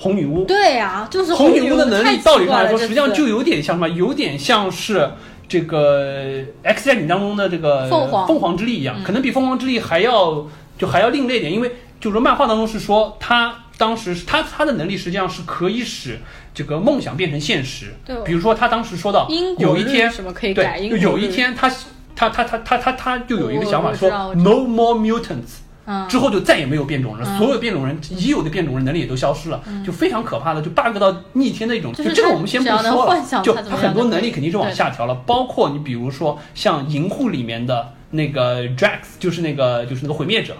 [0.00, 5.10] 红女巫，对呀，就是红女巫的能力，道理上来说，实际上就有点像什么，有点像是
[5.46, 10.46] 这个 X 战警当中的这个凤凰凤凰之力一样，可能比凤凰之力还要
[10.78, 13.54] 就还要另类点，因为就是漫画当中是说他。
[13.80, 16.18] 当时他他的能力实际上是可以使
[16.52, 17.94] 这个梦想变成现实。
[18.04, 19.26] 对，比如说他当时说到
[19.56, 21.66] 有一天什么可以改，对，有一天他
[22.14, 31.90] 他他他他他他就有一个想法说 no more mutants，之后就再也没有变种人，所有变种人已有的变种人能力也都消失了，就非常可怕的，就 bug 到逆天的一种。
[31.94, 40.54] 就这个我们先不说了，就他很多能力肯定是往下调了，包括你比如说像银护里面的那个 Drax，就是那个就是那个毁灭者。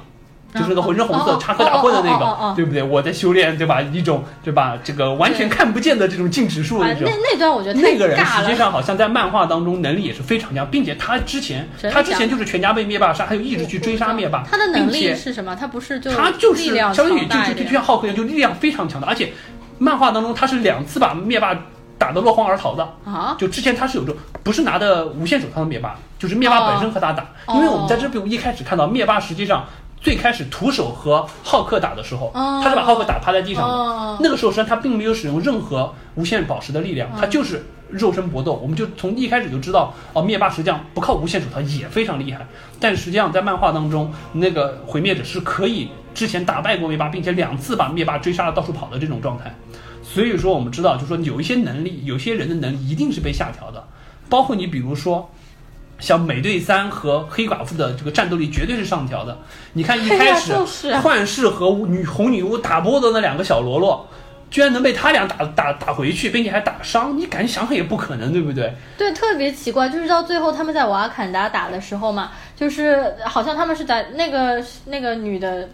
[0.55, 2.83] 就是那个浑身红色哦插科打诨的那个，对不对？
[2.83, 3.81] 我在修炼，对吧？
[3.81, 4.77] 一种对吧？
[4.83, 7.13] 这个完全看不见的这种静止术啊那种那。
[7.33, 8.19] 那段我觉得那个人。
[8.19, 15.55] 实际上好像在漫画当中能力也是非常强，并且他之前他之前就是全家被灭霸杀，他就一直去追杀灭霸，他的能力是什么？
[15.55, 19.33] 他不是就他就是相当于就就就像浩克一样，就力量非常强的，而且
[19.79, 21.57] 漫画当中他是两次把灭霸
[21.99, 22.83] 打得落荒而逃的。
[23.05, 23.37] 啊？
[23.39, 29.65] 就之前他是有这种不是拿的无限手套的灭霸，就是灭霸本身和他打，哦因为我们在这部一开始看到灭霸实际上
[30.01, 33.75] 最开始徒手和浩克打的时候，哦他是把浩克打趴在地上的。
[33.75, 38.55] 哦那个时候实际上他并没有使用任何无限宝石的力量，他就是肉身搏斗。
[38.55, 42.47] 我们就从一开始就知道，哦，灭霸实际上不靠无限手套也非常厉害。
[42.79, 49.55] 但实际上在漫画当中，那个毁灭者是可以之前打败过灭霸，并且两次把灭霸追杀的到处跑的这种状态。
[50.03, 53.85] 所以说，我们知道，就是说有一些能力，有些人的能力一定是被下调的，
[54.29, 55.31] 包括你比如说。
[56.01, 59.39] 像美队三和黑寡妇的这个战斗力绝对是上调的。
[59.75, 60.53] 你看一开始
[61.03, 64.09] 幻视和女红女巫打波的那两个小喽啰，
[64.51, 68.75] 居然能被他俩打打打回去，并且还打伤，你敢想想也不可能，对不对？
[68.99, 75.69] 对，特别奇怪，就是到最后他们在瓦坎达打的时候嘛，就是好像他们是在那个那个女的。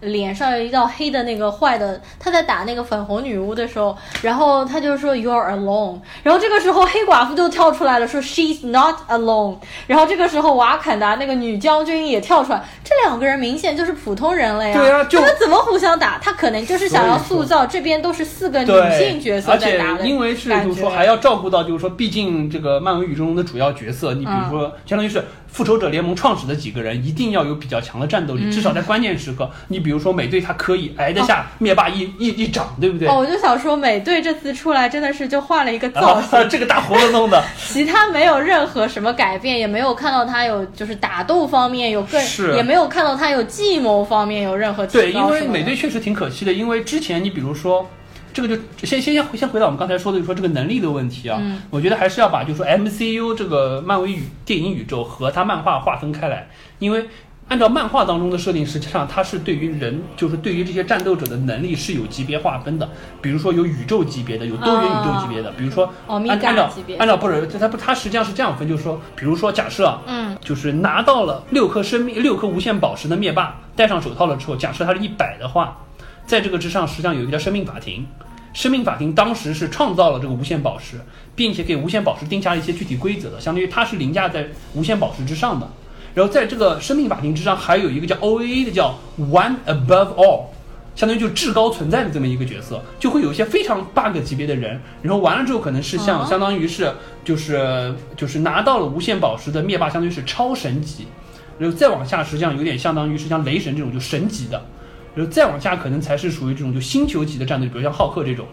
[0.00, 16.18] 脸上有一道黑的那个坏的，他在打那个粉红女巫的时候，然后他就说 You're alone，然后这个时候黑寡妇就跳出来了，说 She's not alone，然后这个时候瓦坎达那个女将军也跳出来，这两个人明显就是普通人了呀，对啊就他们怎么互相打？
[16.18, 25.22] 他可能就是想要塑造这边都是四个女，性角色在打的因为是就是说还要照顾到，就是说，毕竟这个漫威宇宙中的主要角色，你比如说，相当于是
[25.52, 29.50] 复仇者联盟创始的几个人，一定要有比较强的战斗力，嗯至少在关键时刻。
[29.68, 33.08] 你比如说美队，他可以挨得下灭霸一、一一掌，对不对？
[33.08, 47.88] 哦，我就想说，美队这次出来真的是就换了一个造后型，这个大胡子弄的， 其他没有任何什么改变，也没有看到他有就是打斗方面有更，是也没有看到他有计谋方面有任何对，因为美队确实挺可惜的，因为之前你比如说。
[48.32, 48.54] 这个就
[48.86, 51.62] 先先先先回到我们刚才说的，就说这个能力的问题啊，嗯。
[51.70, 57.08] 我觉得还是要把就是说 MCU 这个漫威宇电影宇宙和它漫画划分开来，因为
[57.48, 62.88] 按照漫画当中的设定，实际上它是对于人，就是对于这些战斗者的能力是有级别划分的，
[63.20, 70.30] 比如说有宇宙级别的，有多元宇宙级别的，比如说按按照按照不是它不它实际上是这样分，就是说，比如说假设啊，嗯。
[70.40, 75.76] 就是拿到了六颗生命六颗无限宝石的灭霸，戴上手套了之后，假设他是一百的话，
[76.30, 78.06] 在这个之上，实际上有一个叫生命法庭。
[78.52, 81.00] 生命法庭当时是创造了这个无限宝石，
[81.34, 85.68] 并且给无限宝石定下了一些具体规则的，相当于它是凌驾在无限宝石之上的。
[86.14, 90.44] 然后在这个生命法庭之上，还有一个叫 OAA 的叫 One Above All，
[90.94, 96.92] 相当于就至高存在的这么一个角色，就会有一些非常 bug 级别的人，然后完了之后可能是像、啊相当于是
[97.24, 101.08] 就是就是拿到了无限宝石的灭霸，相当于是超神级，
[101.58, 104.64] 然后再往下实际上有点相当于是像雷神这种就神级的，
[105.14, 108.46] 然后再往下可能才是属于这种就星球级的战队，比如像浩克这种，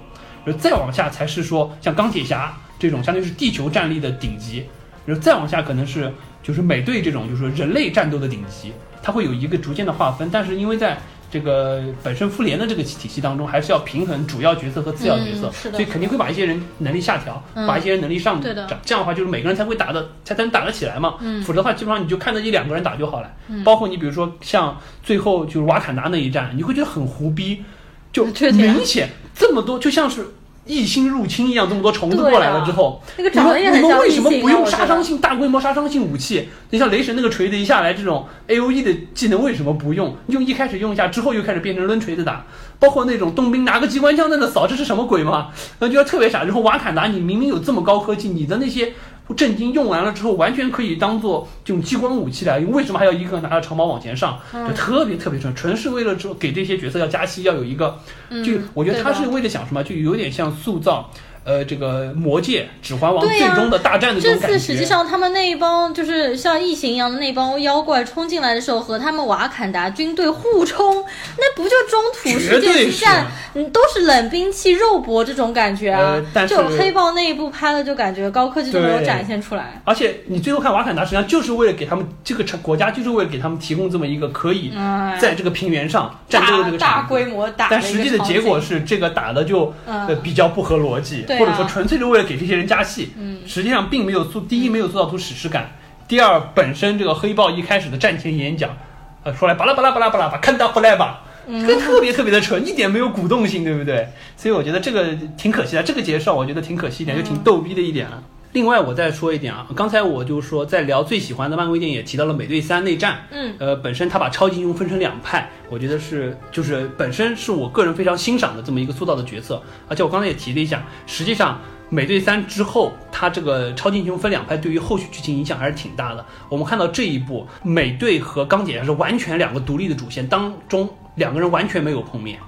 [0.43, 4.65] 然后再往下才是说像钢铁侠这种，相当于是地球战力的顶级，
[5.05, 10.97] 然后再往下可能是就是美队这种，就是人类战斗的顶级，它会有一个逐渐的划分，但是因为在
[11.29, 17.67] 这个本身复联的这个体系当中，还是要平衡主要角色和次要角色，所以肯定会把一些人能力下调，嗯。
[17.67, 21.41] 把一些人能力上这样的话就是每个人才会打的才才能打得起来嘛，嗯。
[21.43, 23.63] 否则的话基本上你就看着一两个人打就好了，嗯。
[23.63, 27.63] 包括你比如说像最后就是瓦坎达那一战，你会觉得很胡逼，
[28.11, 30.25] 就明显这么多就像是。
[30.67, 36.49] 异星入侵一样，这么多虫子过来了啊之后，那个你们长得也很你们为什么不用杀伤性大规模杀伤性武器？
[36.69, 40.15] 你像雷神那个锤子一下来，这种 A O E 的技能为什么不用？
[40.27, 42.45] 用一开始用一下，之后又开始变成抡锤子打，
[42.79, 45.47] 包括那种冬兵拿个机关枪在那扫，这是什么鬼嘛？
[45.79, 46.43] 那觉得特别傻。
[46.43, 48.93] 然后瓦坎达，你明明有这么高科技，你的那些
[49.35, 54.39] 震惊用完了之后，完全可以当做这种激光武器来用，为什么还要一个拿着长矛往前上？
[54.53, 57.99] 嗯就特别特别纯，纯是为了之后给这些角色要加戏，要有一个，
[58.29, 61.11] 嗯就我觉得他是为了想什么，就有点像塑造。
[61.47, 64.59] 呃，这个魔界、指环王对最终的大战的这这种感觉。
[64.59, 71.05] 次实际上他们那一帮就是像异形一样的那帮妖怪冲进来的时候，和他们瓦坎达军队互冲，
[71.37, 73.27] 那不就中土世界之战？
[73.53, 76.15] 嗯，都是冷兵器肉搏这种感觉啊。
[76.15, 79.81] 呃但是就黑豹那一部拍的，就感觉高科技都没有展现出来。
[79.85, 89.73] 而且你最后看瓦坎达，实际上就是为了给他们这个国家，就是为了给他们提供这么一个可以嗯，在这个平原上战斗的这大个大规模打但实际的结果是，这个打的就
[90.21, 93.13] 比较不合逻辑，对啊或者说纯粹是为了给这些人加戏。
[93.17, 95.71] 嗯实际上并没有做，第一没有做到出史诗感，
[96.07, 98.75] 第二本身这个黑豹一开始的战前演讲，
[99.23, 101.23] 呃说来巴拉巴拉巴拉巴拉巴，看到回来吧。
[101.47, 104.09] 嗯这个特别特别的蠢，一点没有鼓动性，对不对？
[104.35, 108.21] 所以我觉得这个挺可惜的，这个介绍我觉得挺可惜一点，就挺逗逼的一点了。
[108.53, 113.27] 另外，我再说一点啊，刚才我就说在聊最喜欢的漫威电影，也提到了美队三内战。
[113.29, 119.61] 嗯，呃，本身他把超级英雄分成两派，我觉得是就是本身是我个人非常欣赏的这么一个塑造的角色。
[119.87, 126.25] 而且我刚才也提了一下，实际上美队三之后，他这个超级英雄分两派，对于后续剧情影响还是挺大的。
[126.49, 132.39] 我们看到这一部，美队和钢铁侠是完全两个独立的主线，当中两个人完全没有碰面。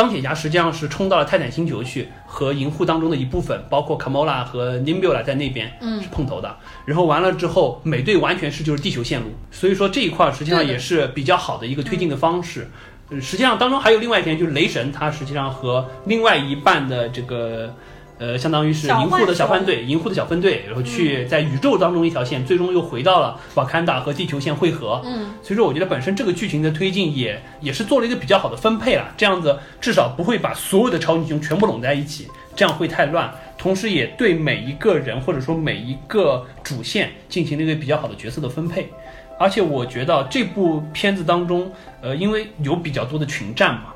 [0.00, 6.56] 钢铁侠实际上是冲到了泰坦星球去，和银护当中的一部分，包括卡莫拉和 Nimbula 在那边嗯是碰头的。
[6.86, 12.70] 然后完了之后，美队完全是就是地球线路，所以说这一块儿实际上也是比较好的一个推进的方式。
[13.10, 17.74] 呃实际上当中还有另外一点，就是雷神他实际上和另外一半的这个。
[18.20, 25.00] 呃，相当于是银护的小分队，银护的小分队，然后去在宇宙当中一条线，最终又回到了瓦坎达和地球线汇合。
[25.06, 33.32] 嗯，所以说，我觉得本身这个剧情的推进也也是做了一个比较好的分配了，这样子至少不会把所有的超级英雄全部拢在一起，这样会太乱。
[33.56, 38.90] 同时，也对每一个人或者说每一个主线进行了一个比较好的角色的分配。
[39.38, 43.94] 而且，我觉得这部片子当中，呃，因为有比较多的群战嘛。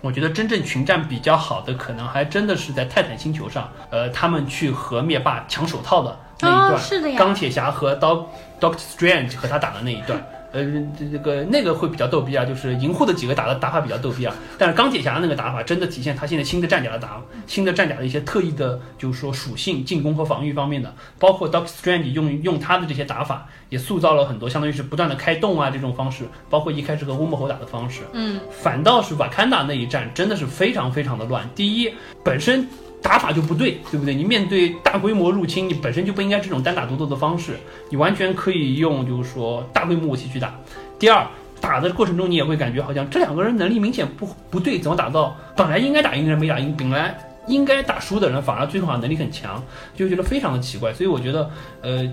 [0.00, 7.18] 我觉得真正群战比较好的，可能还真的是在泰坦星球上，呃，他们去和灭霸抢手套的那一段，哦是的呀。
[7.18, 8.26] 钢铁侠和刀
[8.60, 10.18] Doctor Strange 和他打的那一段，
[10.52, 10.62] 呃，
[10.98, 31.48] 这这个那个会比较逗逼啊，就是银护的几个打的打法比较逗逼啊，但是钢铁侠那个打法真的体现他现在新的战甲的打新的战甲的一些特异的，就是说属性、进攻和防御方面的，包括 Doctor Strange 用用他的这些打法，也塑造了很多相当于是不断的开洞啊这种方式，包括一开始和乌木猴打的方式，嗯，反倒是瓦坎达那一战真的是非常非常的乱。
[31.54, 31.92] 第一，
[32.24, 32.66] 本身
[33.02, 34.14] 打法就不对，对不对？
[34.14, 40.54] 你面对大规模入侵，你本身就不应该这种单打独斗的方式，你完全可以用就是说大规模武器去打。
[40.98, 41.26] 第二，
[41.60, 49.62] 打的过程中你也会感觉好像这两个人能力明显不不对，怎么打到本来应该打赢的人没打赢，本来应该打输的人反而最后好像能力很强，
[49.94, 50.92] 就觉得非常的奇怪。
[50.92, 52.06] 所以我觉得，呃，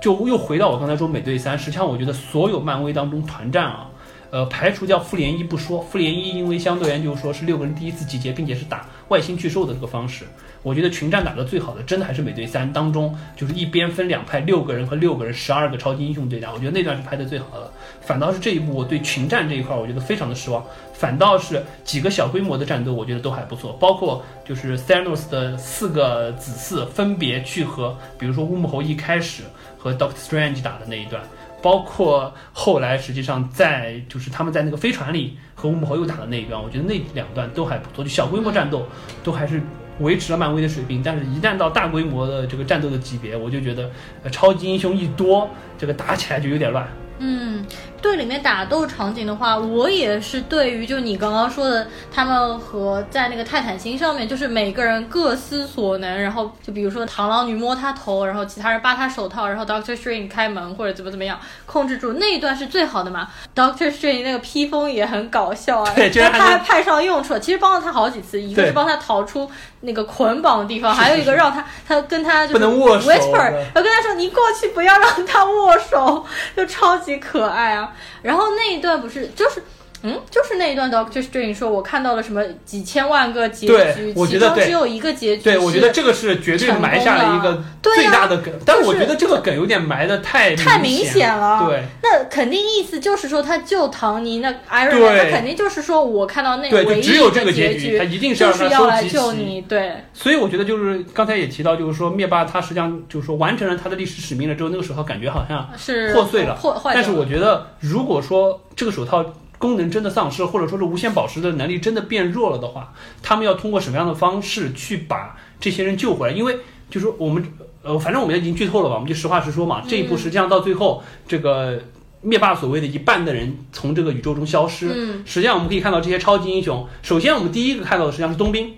[0.00, 3.86] 就又回到我刚才说美队三，实际上我觉得所有漫威当中团战啊。
[4.30, 10.24] 呃，排除掉复联一不说，复联一因为相对而言就是说是六个人第一次集结，并且是打外星巨兽的这个方式，
[10.62, 17.72] 我觉得群战打得最好的，真的还是美队三当中，就是一边分两派，六个人和六个人，十二个超级英雄对打，我觉得那段是拍的最好的。
[18.00, 20.64] 反倒是这一部，我对群战这一块，我觉得非常的失望。
[20.92, 29.44] 反倒是几个小规模的战斗，我觉得都还不错，包括就是 Thanos 的四个子嗣分别去和，比如说乌木猴一开始
[29.78, 31.22] 和 Doctor Strange 打的那一段。
[31.60, 38.86] 包括后来，实际上在就是他们在那个飞船里和吴某猴又打的那一段，我觉得那两段都还不错，就小规模战斗
[39.24, 39.60] 都还是
[39.98, 41.02] 维持了漫威的水平。
[41.02, 43.90] 但是，一旦到大规模的这个战斗的级别，我就觉得，
[44.30, 46.86] 超级英雄一多，这个打起来就有点乱。
[47.18, 47.66] 嗯，
[48.00, 63.28] 队里面打斗场景的话，我也是对于就你刚刚说的，他们和在那个泰坦星上面，就是每个人各司所能，然后就比如说螳螂女摸他头，然后其他人扒他手套，然后 Doctor Strange 开门或者怎么怎么样控制住那一段是最好的嘛。
[63.54, 76.24] Doctor Strange 那个披风也很搞笑啊，对他还派上用处了，其实帮了他好几次，一个是帮他逃出那个捆绑的地方，还有一个让他他跟他就是不能握手 whisper，对然后跟他说你过去不要让他握手，
[76.56, 77.87] 就超级可爱啊。
[78.22, 79.62] 然后那一段不是就是。
[80.02, 84.64] 嗯，就是那一段 Doctor Strange 说，我看到了什么几千万个结局，我觉得对。
[84.64, 85.42] 其中只有一个结局。
[85.42, 91.66] 对，我觉得这个是绝对埋下了一个最大的梗，但是我觉得这个梗有点埋的太太明明显了。
[91.68, 91.82] 对。
[92.02, 106.54] 那肯定意思就是说，他救唐尼，那 Iron Man 他肯定就是说我看到那对，唯一就只有这个的结局，他一定是就是要来救你，对，所以我觉得就是刚才也提到，就是说灭霸他实际上就是说完成了他的历史使命了之后，那个手套感觉好像是破碎了。
[106.60, 106.92] 破坏。
[106.94, 109.24] 但是我觉得，如果说这个手套
[109.58, 116.34] 功能真的丧失，或者说是无限宝石的能力真的变弱了的话，他们要通过什么样的方式去把这些人救回来？
[116.34, 117.44] 因为就是说我们
[117.82, 119.82] 呃，反正我们已经剧透了吧，我们就实话实说嘛。
[119.86, 121.80] 这一步实际上到最后，这个
[122.20, 128.74] 灭霸所谓的一半的人从这个宇宙中消失，嗯实际上我们可以看到这些超级英雄，首先我们第一个看到的实际上是冬兵。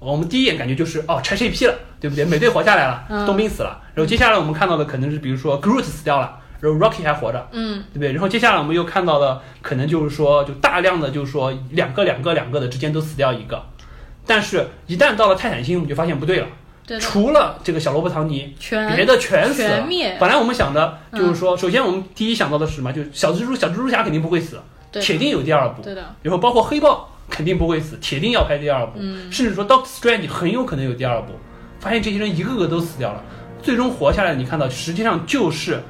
[0.00, 2.24] 我们第一眼感觉就是哦拆 CP 了，对不对？
[2.24, 8.12] 美队活下来了，嗯冬兵死了，然后接下来我们看到的可能是比如说 Groot 死掉了，然后 Rocky 还活着，嗯对不对？
[8.12, 13.62] 然后接下来我们又看到了可能就是说，就大量的就是说两个两个两个的之间都死掉一个，
[14.26, 16.46] 但是一旦到了泰坦星，我们就发现不对了，
[16.86, 19.86] 对，除了这个小罗伯·唐尼，全别的全死了全。
[19.88, 22.92] 灭，本来我们想的就是说，嗯首先我们第一想到的是什么？
[22.92, 25.82] 就是小蜘蛛小蜘蛛侠肯定不会死，对铁定有第二部。
[25.82, 31.32] 对的，然后包括黑豹肯定不会死，铁定要拍第二部，嗯甚至说 Doctor Strange 很有可能有第二部。
[31.80, 33.22] 发现这些人一个个都死掉了，
[33.62, 35.80] 最终活下来，你看到实际上就是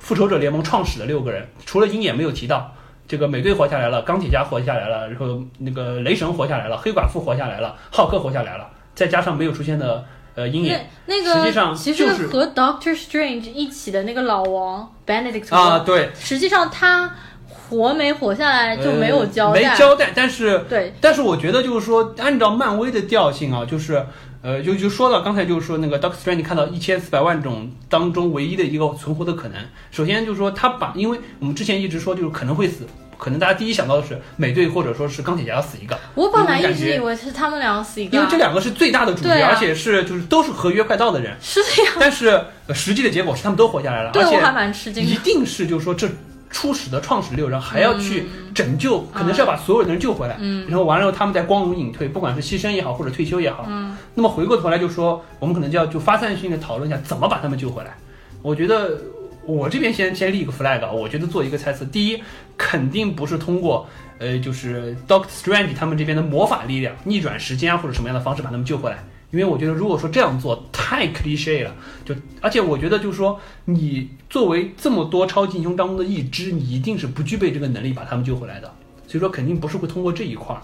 [0.00, 2.74] 复仇者联盟创始的六个人，除了鹰眼没有提到。
[3.08, 10.04] 这个美队活下来了，钢铁侠活下来了，然后那个雷神活下来了，黑寡妇活下来了，浩克活下来了，再加上没有出现的
[10.36, 10.88] 呃鹰眼。
[11.06, 17.12] 那那个实际上其就是实和 Doctor Strange 一起的那个老王 Benedict 啊，对，实际上他
[17.48, 19.60] 活没活下来就没有交代。
[19.60, 24.06] 呃没交代，但是对，但是我觉得就是说，按照漫威的调性啊，就是
[24.42, 29.60] 呃，就就说到刚才就是说那个 Doctor Strange 看到一千四百万种当中唯一的一个存活的可能。
[29.90, 32.86] 首先就是说他把，因为我们之前一直说就是可能会死，
[33.18, 41.94] 可能大家第一想到的是美队或者说是钢铁侠要死一个，我本来一直以为是他们两个死一个啊，因为这两个是最大的主角，啊而且是就是都是合约快到的人，是这样。
[42.00, 42.28] 但是、
[42.66, 45.16] 呃实际的结果是他们都活下来了，而我还蛮吃惊一。
[45.16, 46.08] 定是就是说这
[46.50, 57.96] 初始的创始六人还要去拯救，可能是要把所有的人救回来，嗯然后完了以后他们再光荣隐退，不管是牺牲也好或者退休也好，嗯，那么回过头来就说，我们可能就要就发散性的讨论一下怎么把他们救回来。
[58.42, 58.98] 我觉得
[59.46, 62.20] 我这边先先立一个 flag，啊我觉得做一个猜测，第一
[62.56, 63.88] 肯定不是通过
[64.18, 68.98] 呃就是 Doctor Strange 他们这边的魔法力量逆转时间啊或者什么样的方式把他们救回来。
[69.30, 71.74] 因为我觉得，如果说这样做太 cliche 了，
[72.04, 78.72] 就而且我觉得就是说，你作为这么多超级英雄当中的一支，你一定是不具备这个能力把他们救回来的，
[79.06, 80.62] 所以说肯定不是会通过这一块儿。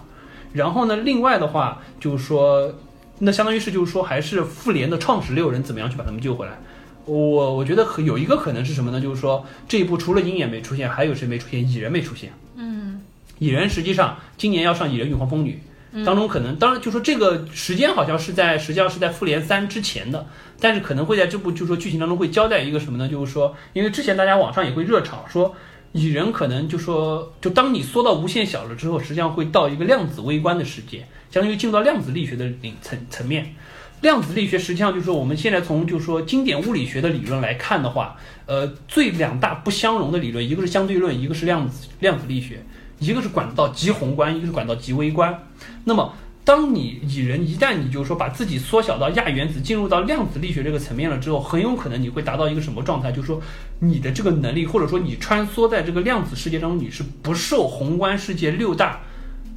[0.52, 2.74] 然后呢，另外的话就是说，
[3.18, 6.58] 那相当于是就是说，还是复联的创始六人怎么样去把他们救回来？
[7.04, 7.14] 我
[7.54, 9.00] 我觉得可有一个可能是什么呢？
[9.00, 11.68] 就是说这一部除了鹰眼没出现，还有谁没出现？
[11.70, 12.32] 蚁人没出现。
[12.56, 13.00] 嗯
[13.38, 15.60] 蚁人实际上今年要上蚁人与黄蜂女，
[16.05, 20.26] 当中可能当然就说这个时间好像是在实际上是在复联三之前的，
[20.61, 23.09] 但是可能会在这部就说剧情当中会交代一个什么呢？
[23.09, 25.55] 就是说，因为之前大家网上也会热炒说。
[25.92, 33.55] 蚁人可能就说，就当你缩到无限小了之后，实际上会到一个量子微观的世界，相当于进入到量子力学的领层层面。
[34.03, 42.62] 量子力学实际上就是说，我们现在从就说经典物理学的理论来看的话，呃，最两大不相容的理论，一个是相对论，一个是量子量子力学，
[42.99, 45.47] 一个是管到极宏观，一个是管到极微观。
[45.89, 46.12] 那么，
[46.43, 53.12] 当你蚁人一旦你就是说把自己缩小到亚原子，进入到量子力学这个层面了之后，很有可能你会达到一个什么状态？
[53.12, 53.41] 就是说
[53.78, 59.01] 你的这个能力，或者说你穿梭在这个量子世界当中，你是不受宏观世界六大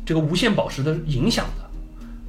[0.06, 1.68] 这个无限宝石的影响的。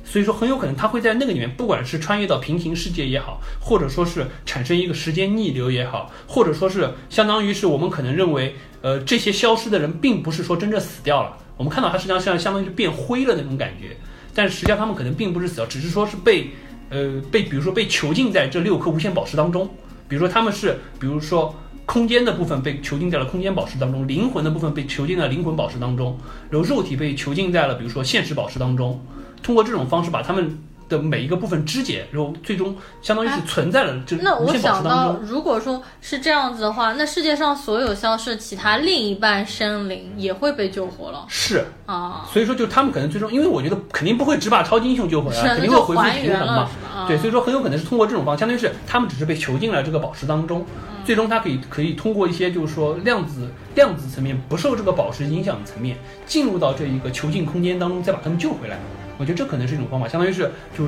[0.02, 13.94] 所以说，很有可能它会在那个里面，不管是穿越到平行世界也好，或者说是产生一个时间逆流也好，或者说是相当于是我们可能认为，呃，这些消失的人并不是说真正死掉了，我们看到它实际上像相当于是变灰了那种感觉，
[14.34, 16.52] 但实际上他们可能并不是死掉，只是说是被，
[16.88, 19.68] 呃，被比如说被囚禁在这六颗无限宝石当中，
[20.08, 21.54] 比如说他们是，比如说。
[21.86, 26.16] 空间的部分被囚禁在了空间宝石当中，灵魂的部分被囚禁在灵魂宝石当中，
[26.48, 29.04] 然后肉体被囚禁在了比如说现实宝石当中。
[29.42, 30.56] 通过这种方式把他们
[30.90, 35.16] 的每一个部分肢解，然后最终相当于是存在了这那我想到。
[35.22, 42.28] 如果说是这样子的话，那世界上所有消失其他另一半生灵也会被救活了是，啊。
[42.30, 46.68] 所以说就他们可能最终，因为我觉得肯定不会只把超级英雄救回来，肯定会回复平衡嘛。
[46.94, 58.78] 啊对，所以说很有可能是通过这种方式，相当于是他们只是被囚禁了这个宝石当中，嗯最终他可以可以通过一些就是说量子量子层面不受这个宝石影响的层面，进入到这一个囚禁空间当中，再把他们救回来。
[59.20, 60.84] 我觉得这可能是一种方法，相当于是就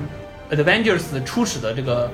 [0.57, 2.11] Avengers 初始的这个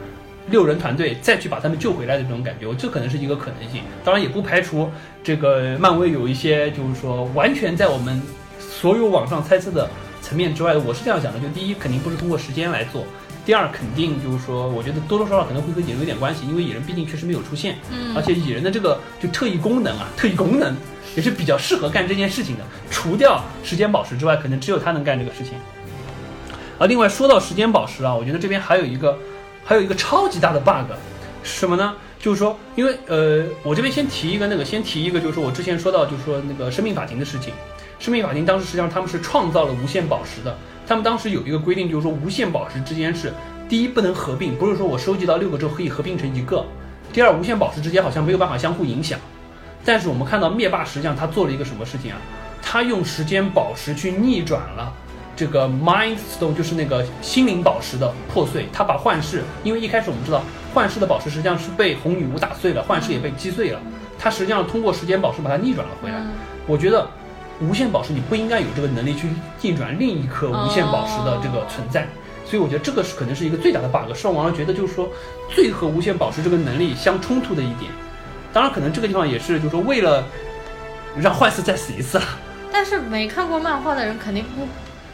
[0.50, 3.82] 六人团队再去把他们救回来的这种感觉，我这可能是一个可能性。
[4.04, 4.90] 当然也不排除
[5.22, 8.20] 这个漫威有一些就是说完全在我们
[8.58, 9.88] 所有网上猜测的
[10.20, 13.06] 层面之外的，我是这样想的，就第一肯定不是通过时间来做。
[13.46, 20.76] 第二，肯定就是说，我觉得多多少少可能会和蚁人有点关系，因为蚁人毕竟确实没有出现，嗯而且蚁人的这个就特异功能啊，特异功能
[21.16, 22.64] 也是比较适合干这件事情的。
[22.90, 25.54] 除掉时间宝石之外，可能只有他能干这个事情。
[26.78, 29.18] 啊，另外说到时间宝石啊，我觉得这边还有一个
[29.64, 30.92] 还有一个超级大的 bug，
[31.42, 31.94] 是什么呢？
[32.20, 37.52] 就是说，因为呃，我这边先提一个那个，先提一个，就是说我之前说到，就是说那个生命法庭的事情。
[37.98, 40.56] 生命法庭当时实际上他们是创造了无限宝石的，
[40.86, 43.32] 他们当时有一个规定，就是说无限宝石之间是
[43.68, 46.64] 第一不能合并，不是说我收集到六个之后可以合并成一个；
[47.12, 49.18] 第二，无限宝石之间好像没有办法相互影响。
[49.84, 52.18] 但是我们看到灭霸实际上他做了一个什么事情啊？
[52.62, 54.92] 他用时间宝石去逆转了
[55.38, 58.66] 这个 Mind Stone，就是那个心灵宝石的破碎。
[58.72, 60.42] 他把幻视，因为一开始我们知道
[60.74, 63.80] 幻视的宝石实际上是被红女巫打碎了，幻视也被击碎了。
[64.18, 66.16] 他实际上通过时间宝石把它逆转了回来。
[66.18, 66.32] 嗯
[66.66, 67.08] 我觉得
[67.60, 69.28] 无限宝石你不应该有这个能力去
[69.62, 72.06] 逆转另一颗无限宝石的这个存在。
[72.44, 75.08] 所以我觉得这个是可能是一个最大的 bug，是让网上觉得就是说
[75.48, 77.92] 最和无限宝石这个能力相冲突的一点。
[78.52, 80.24] 当然，可能这个地方也是就是说为了
[81.16, 82.24] 让幻视再死一次了。
[82.72, 84.66] 但是没看过漫画的人肯定不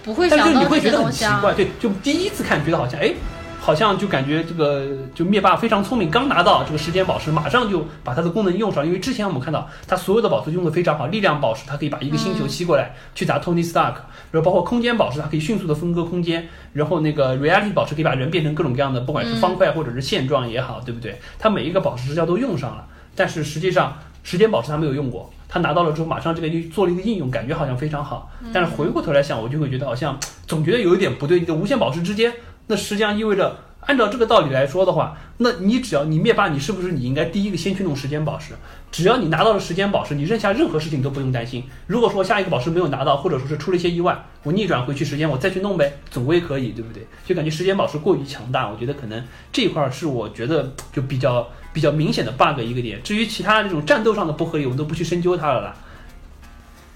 [0.04, 1.36] 不会但是想到这些你会觉得很东西啊。
[1.36, 3.14] 奇怪，对，就第一次看觉得好像哎，
[3.58, 8.86] 好像就感觉这个就灭霸非常聪明，刚拿到这个时间宝石，马上就把它的功能用上。
[8.86, 13.94] 因为之前我们看到它所有的宝石用的非常好，力量宝石它可以把一个星球吸过来、去砸 Tony Stark，
[14.30, 21.18] 然后包括空间宝石它可以迅速的分割空间，然后那个 Reality 宝石可以把人变成各种各样的，不管是方块或者是线状也好，对不对？
[21.38, 22.84] 它每一个宝石支架都用上了，
[23.16, 25.32] 但是实际上时间宝石它没有用过。
[25.54, 28.28] 他拿到了之后，马上这个就做了一个应用，感觉好像非常好。
[28.52, 30.18] 但是回过头来想，我就会觉得好像
[30.48, 31.38] 总觉得有一点不对。
[31.38, 32.32] 你的无限宝石之间，
[32.66, 38.54] 那实际上意味着，按照这个道理来说的话，那你只要你灭霸，你是不是你应该第一个先去弄时间宝石？
[38.90, 41.62] 只要你拿到了时间宝石，你剩下任何事情都不用担心。
[41.86, 47.06] 如果说下一个宝石没有拿到，或者说是出了一些意外，我逆转回去时间，我再去弄呗，总归可以，对不对？
[47.24, 53.02] 就感觉时间宝石过于强大，我觉得可能这一块是我觉得就比较比较明显的 bug 一个点。
[53.02, 55.76] 至于其他这种战斗上的不合理，我们都不去深究它了啦。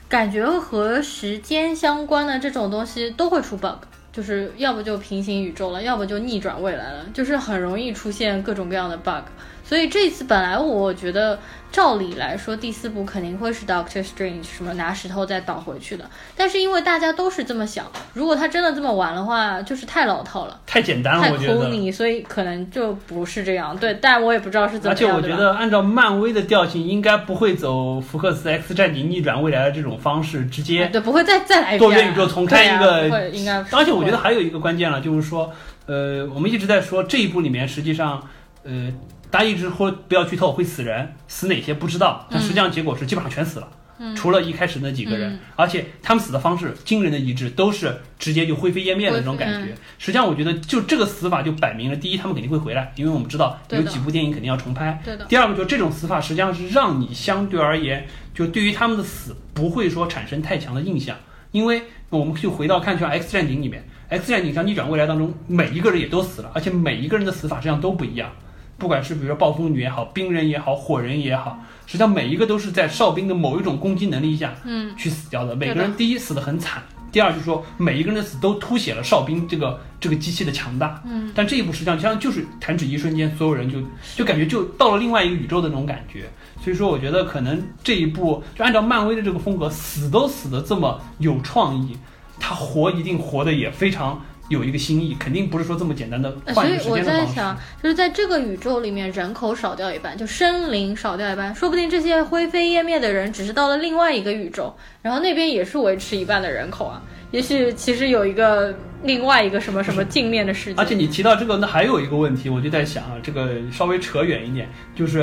[0.09, 9.24] 感觉和时间相关的这种东西都会出 bug，就是要不就平行宇宙了，要不就逆转未来了，就是很容易出现各种各样的 bug。
[9.69, 11.39] 所以这次本来我觉得。
[11.70, 16.11] 照理来说，第四部肯定会是 Doctor Strange 什么拿石头再倒回去的。
[16.35, 17.85] 但是因为大家都是这么想，
[18.15, 21.69] 如果他真的这么玩的话，就是太老套了，太简单了，太我觉得。
[21.69, 23.77] 你，所以可能就不是这样。
[23.77, 25.11] 对，但我也不知道是怎么样。
[25.11, 33.28] 而且我觉得，按照漫威的调性，应该不会走福克斯 X 战警逆转未来的这种方式，直接对，不会再再来多元宇宙重开一个。
[33.28, 33.62] 应该。
[33.73, 35.53] 而且我觉得还有一个关键了，就是说，
[35.85, 38.27] 呃，我们一直在说这一部里面，实际上，
[38.65, 38.90] 呃。
[39.30, 43.68] 大家一直说不要剧透，会死人，死哪些不知道，但实际上结果是基本上全死了，
[44.16, 49.74] 除了一开始那几个人，而且他们死的方式惊人的一致，都是直接就灰飞烟灭的那种感觉。
[49.98, 55.00] 实际上我觉得就这个死法就摆明了，第一他们肯定会回来，因为我们知道有几部电影肯定要重拍。
[55.28, 61.16] 第二个就这种死法实际上是让你相对而言，就对于他们的死不会说产生太强的印象，
[61.50, 68.30] 因为我们就回到看像 X 战警里面，X 战警像逆转未来当中每一个人也都死了，而且每一个人的死法实际上都不一样。
[68.78, 75.56] 不管是比如说暴风女也好，冰人也好，火人也好，实际上每一个都是在哨兵的某一种攻击能力下，嗯，去死掉的。
[75.56, 76.80] 每个人第一死的很惨，
[77.10, 81.02] 第二就是说每一个人的死都凸显了哨兵这个这个机器的强大。
[81.05, 83.82] 嗯，但这一步实际上实际上就是弹指一瞬间，所有人就
[84.14, 86.30] 就 感觉就到了另外一个宇宙的那种感觉。
[86.62, 91.96] 所以说，我觉得可能这一部就按照漫威的这个风格，死都死的这么有创意，
[92.38, 94.22] 他活一定活的也非常。
[94.48, 107.02] 有一个心意，肯定不是说这么简单的换一个时间的所以我在想，就是在这个宇宙里面，人口少掉一半，就生灵少掉一半，说不定这些灰飞烟灭的人只是到了另外一个宇宙，然后那边也是维持一半的人口啊。
[107.30, 110.80] 也许其实有一个另外一个什么什么镜面的世界。
[110.80, 115.20] 而且你提到这个，那还有一个问题，我就在想啊，这个稍微扯远一点，就是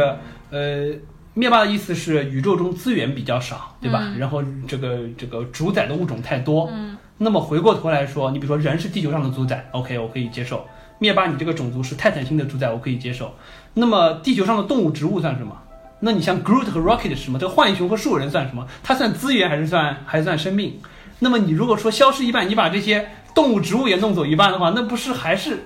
[0.51, 0.93] 呃，
[1.33, 4.13] 灭霸的意思是宇宙中资源比较少，对吧？
[4.19, 6.69] 然后这个这个主宰的物种太多。
[6.71, 6.95] 嗯。
[7.17, 10.65] 那么回过头来说，你比如说人是地球上的主宰，OK，我可以接受。
[10.99, 13.33] 灭霸，你这个种族是泰坦星的主宰，我可以接受。
[13.73, 15.55] 那么地球上的动物、植物算什么？
[16.01, 17.39] 那你像 Groot 和 Rocket 是什么？
[17.39, 18.67] 这个浣熊和树人算什么？
[18.83, 20.79] 它算资源还是算还是算生命？
[21.19, 25.65] 那么你如果说消失一半，你把这些动物、植物也弄走一半的话，那不是还是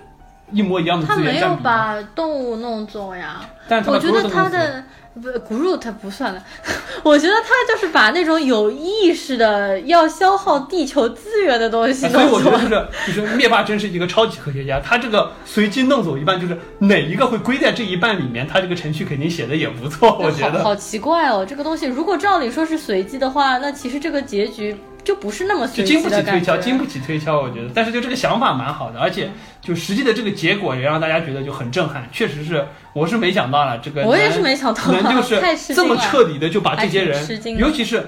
[0.51, 3.41] 一模一样的资源他没有把动物弄走呀。
[3.67, 4.83] 但我觉得他的。
[5.21, 6.41] 不，Groot 不算的。
[7.03, 20.17] 我觉得他就是把那种有意识的要消耗地球资源的东西弄走所以我觉得就是就是灭霸真是一个超级科学家，他这个随机弄走一半，就是哪一个会归在这一半里面，他这个程序肯定写的也不错。
[20.21, 24.77] 我觉得好奇怪哦，这个东西如果照理说是随机的话，那其实这个结局。
[25.03, 27.69] 就不是那么就经不起推敲，经不起推敲，我觉得。
[27.73, 29.29] 但是就这个想法蛮好的，而且
[29.61, 32.07] 就实际的这个结果也让大家觉得就很震撼。
[32.11, 35.41] 确实是，我是没想到了这个，我也是没想到，能就是
[35.73, 37.27] 这么彻底的就把这些人，
[37.57, 38.07] 尤其是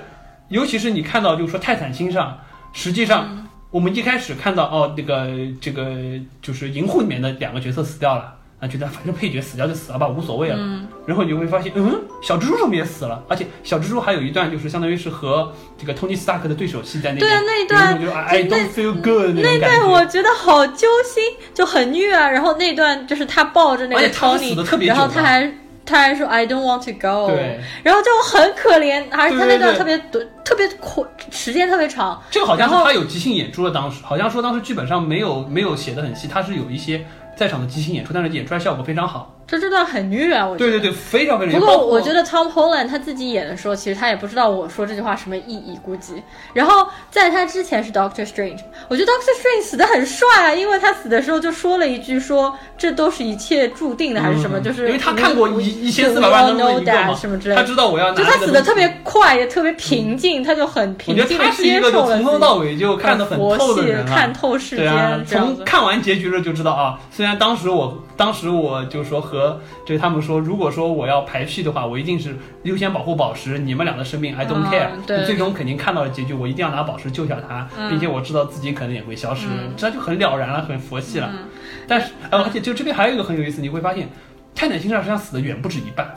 [0.50, 2.40] 尤其是你看到就是说泰坦星上，
[2.74, 5.28] 实际上我们一开始看到哦那个
[5.60, 5.96] 这个
[6.42, 8.36] 就是银护里面的两个角色死掉了。
[8.62, 10.56] 啊，觉得反正配角死掉就死了吧，无所谓了。
[10.60, 13.24] 嗯，然后你会发现，嗯，小蜘蛛怎么也死了？
[13.28, 17.20] 而且小蜘蛛还有一段就是相当于是和这个托尼斯塔克的对手戏在那。
[17.20, 21.24] 对啊，那一段就 I don't feel good 那段我觉得好揪心，
[21.56, 22.30] 就很虐啊。
[22.30, 24.56] 然后那段就是他抱着那个托尼，
[24.86, 25.52] 然后他还
[25.84, 27.32] 他还说 I don't want to go。
[27.32, 27.60] 对。
[27.82, 32.22] 然后就很可怜，而且他那段特别短，特别快，时间特别长。
[32.30, 37.04] 这个好像是他有即兴演出的，当时好像说当时剧本上没有没有写的很细，他是有一些。
[37.42, 39.36] 在场的即兴演出，但是演出来效果非常好。
[39.52, 40.48] 这这段很虐啊！
[40.48, 41.60] 我觉得对对对，非常非常。
[41.60, 46.24] 不过我觉得 Tom Holland 他自己演的时候，其实他也不知道我说这句话什么意义，估计。
[46.54, 57.68] 然后在他之前是 Doctor Strange，我觉得 Doctor Strange 死的很帅啊，因为他死的时候就说了一句说这都是一切注定的还是什么，嗯就是因为他看过一一千四百万的一个什么之类的他。
[57.68, 64.16] 知道我要拿就他死的特别快，也特别平静，他就很平静的得他是一接受了从头到尾就看得很佛系透的人啊。
[64.16, 64.86] 看透世间，
[65.28, 65.56] 这样子。
[65.56, 67.00] 从看完结局了就知道啊。
[67.12, 69.41] 虽然当时我当时我就说和
[69.86, 74.88] 这他们说，如果说我要排序的话，我一定是优先保护宝石，你们俩的生命 I don't 嗯 care。
[75.06, 81.30] 对最终肯定看到了结局，我一定要拿宝石救下他，嗯并且我知道自己可能也会消失，嗯这就很了然了，很佛系了。
[81.32, 81.40] 嗯
[81.88, 84.08] 但是呃，而且就这边还有一个很有意思，你会发现
[84.56, 86.14] 泰坦星上实际上死的远不止一半，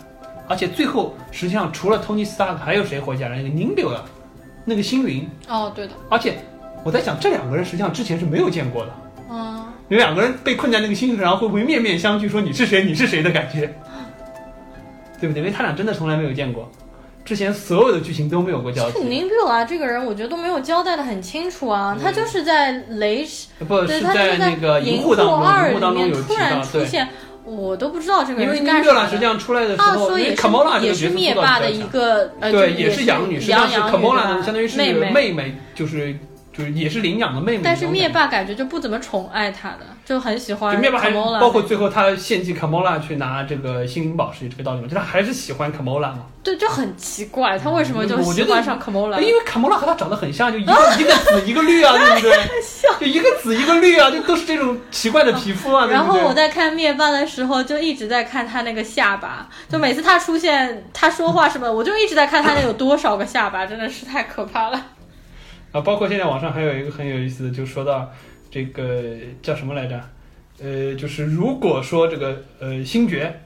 [0.47, 3.43] 而且最后实际上除了 Tony Stark 还有谁活下来？
[3.43, 3.99] 那个 Nimbus，
[4.65, 6.37] 那个星云，哦，对的，而且
[6.85, 8.93] 我在想这两个人实际上之前是没有见过的。
[9.31, 13.75] 嗯，有两个人被困在那个星球上，会不会面面相觑，说你是谁，你是谁的感觉，
[15.21, 15.41] 对不对？
[15.41, 16.71] 因为他俩真的从来没有见过，
[17.25, 18.99] 之前所有的剧情都没有过交集。
[18.99, 21.97] 肯定有啊这个人，我觉得都没有交代的很清楚啊。
[22.01, 23.27] 他就是在雷
[23.67, 27.09] 不是在那个银银护当中，二里银护当中有提面突然出现，
[27.45, 29.11] 我都不知道这个因人为尼贝拉是干什么的。
[29.11, 35.11] 实际上出来的时啊，候，也是也是灭霸的一个呃，对，就也是养女，实际养上是卡莫拉的，相当于是妹妹。
[35.11, 36.15] 妹妹，就是
[36.57, 37.63] 就是也是领养的妹妹。
[37.65, 46.27] 但是灭霸感觉就不怎么宠爱他的，就很喜欢就灭霸还卡莫拉包括最后他献祭卡莫拉去拿这个心灵宝石这个道理嘛，就他还是喜欢卡莫拉嘛。
[46.43, 49.19] 对，就很奇怪，他为什么就喜欢上卡莫拉？
[49.19, 52.35] 因为卡莫拉和他长得很像，就一个一个紫一个绿啊，对不对？
[53.01, 56.05] 就一个紫一个绿啊，就都是这种奇怪的皮肤啊，对然？
[56.05, 64.79] 后我在看灭霸的时候，就一直在看他那个下巴，就每次他出现，他说话什么，我就一直在看他那有多少个下巴，真的是太可怕了。
[65.75, 68.09] 啊，包括现在网上还有一个很有意思的，就说到
[68.49, 69.03] 这个
[69.43, 70.01] 叫什么来着？
[70.63, 73.41] 呃，就是如果说这个呃星爵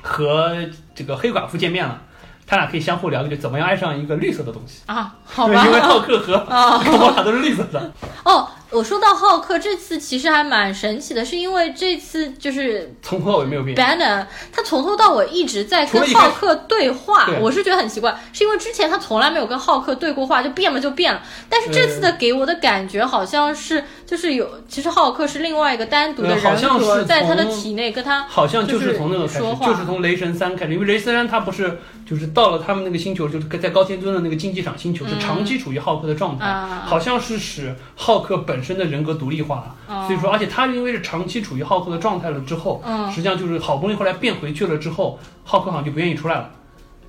[0.00, 0.56] 和
[0.94, 2.00] 这个黑寡妇见面了，
[2.46, 4.80] 他俩可以相互聊，就怎么样爱上一个绿色的东西。
[4.86, 5.66] 啊， 好对，吧。
[5.66, 7.92] 因为浩克和啊 卡莫拉都是绿色的。
[8.24, 13.76] 哦，我说到浩克这次其实还蛮神奇的，是因为这次就是 从头到尾没有变。
[13.76, 21.22] Banner 他从头到尾一直在跟浩克对话对，我是觉得很奇怪，是因为之前他从来没有跟浩克对过话，就变了就变了。
[21.48, 36.82] 但是这次的给我的感觉好像是，就是有，其实浩克是另外一个单独的呃好人像是格，在他的体内跟他好像就就是是从那个开始，就是从雷神三开始，因为雷神三他不是就是到了他们那个星球，就是在高天尊的那个竞技场星球，是长期处于浩克的状态，啊。
[36.84, 39.76] 好像是使浩克本身的人格独立化了。
[39.88, 40.04] 哦。
[40.06, 43.10] 所以说，而且他因为是长期处于浩克的状态了之后，嗯。
[43.10, 46.50] 实际上就是好不容易后来变回去了之后，浩克好像就不愿意出来了，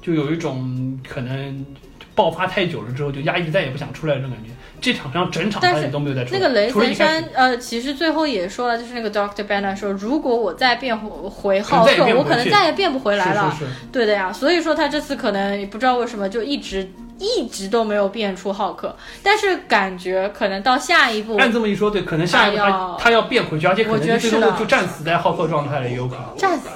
[0.02, 1.66] 就有一种可能
[2.16, 4.52] 爆发太久了之后就压抑，再也不想出来的这种感觉。
[4.82, 13.50] 这场上整场他但是也都没有再出来，那个雷神山，呃，其实最后也说了，就是那个 Doctor Banner 说，如果我再变回回可能再也浩克，我可能再也变不回来了。
[13.58, 13.78] 是是是。
[13.94, 16.90] 对的呀，所以说他这次可能也不知道为什么就一直
[17.24, 18.94] 一直都没有变出浩克，
[19.24, 26.38] 但是感觉可能到下一步按这么一说，对，可能下一步他他要变回去，而且可我能得是的终就战死在浩克状态了，也有可能。
[26.38, 26.68] 战死，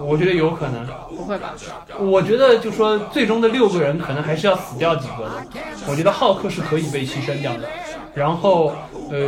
[0.00, 0.86] 我觉得有可能。
[1.16, 1.54] 不会吧？
[1.98, 5.32] 我觉得就说最终的六个人可能还是要死掉几个的。
[5.86, 7.68] 我觉得浩克是可以被牺牲掉的，
[8.14, 8.72] 然后
[9.10, 9.18] 呃，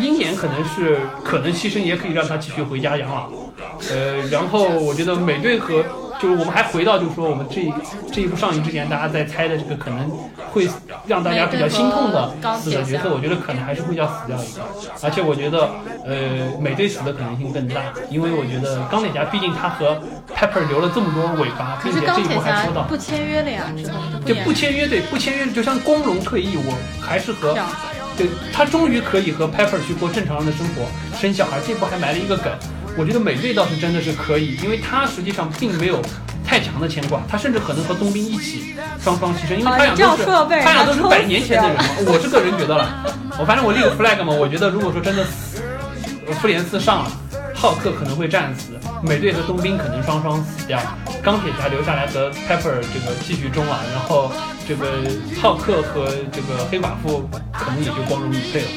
[0.00, 3.28] 鹰眼可能是可能牺牲，也可以让他继续回家养老。
[3.90, 5.84] 呃，然后我觉得美队和
[6.20, 7.72] 就是我们还回到就是说我们这
[8.12, 10.10] 这一部上映之前大家在猜的这个可能
[10.52, 10.68] 会
[11.06, 14.62] 让大家比较心痛的死的角色，我觉得可能还是会要死掉一个，
[15.02, 15.68] 而且我觉得
[16.04, 20.00] 呃美队死的可能性更大，因为我觉得钢铁侠毕竟他和
[20.34, 22.82] Pepper 留了这么多尾巴，并且这一步还说到。
[22.84, 23.64] 不签约了呀，
[24.26, 27.56] 就不签约，对，不签约，就像光荣退役，我还是和。
[28.16, 30.82] 对他终于可以和 Pepper 去过正常人的生活，
[31.16, 32.52] 生小孩，这步还埋了一个梗。
[32.98, 36.02] 我觉得美队倒是真的是可以，因为他实际上并没有
[36.44, 41.84] 太强的牵挂，他甚至可能和冬兵一起双双牺牲，因为他俩都是他俩家都是百年前的人嘛。
[42.08, 43.06] 我是个人觉得了，
[43.38, 45.24] 我反正我立个 flag 嘛，我觉得如果说真的
[46.40, 47.12] 复联四上了。
[47.60, 50.78] 浩克可能会战死，美队和冬兵可能双双死掉，
[51.20, 54.30] 钢铁侠留下来和 Pepper 这个继续中啊，然后
[54.68, 54.84] 这个
[55.40, 58.68] 浩克和这个黑寡妇可能也就光荣已退了。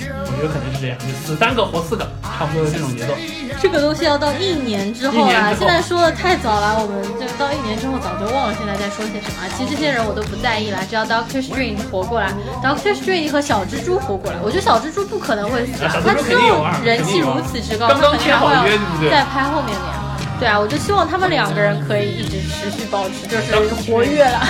[0.00, 3.12] 我觉得可能是这样，就死三个活四个，差不多是这种节奏。
[3.60, 9.48] 这个东西要到一年之后啊，一年之后现在说的太早了，我们就到一年之后早就忘了现在在说些什么啊。
[9.56, 12.32] 其实这些人我都不在意了，只要 Doctor Strange 活过来
[12.64, 20.00] ，Doctor Strange 和小蜘蛛活过来，我觉得小蜘蛛不可能会死他之后肯定有啊人气如此之高，刚刚他肯定还会再拍后面的呀。
[20.40, 24.40] 对啊，我就希望他们两个人可以一直持续保持就是活跃了。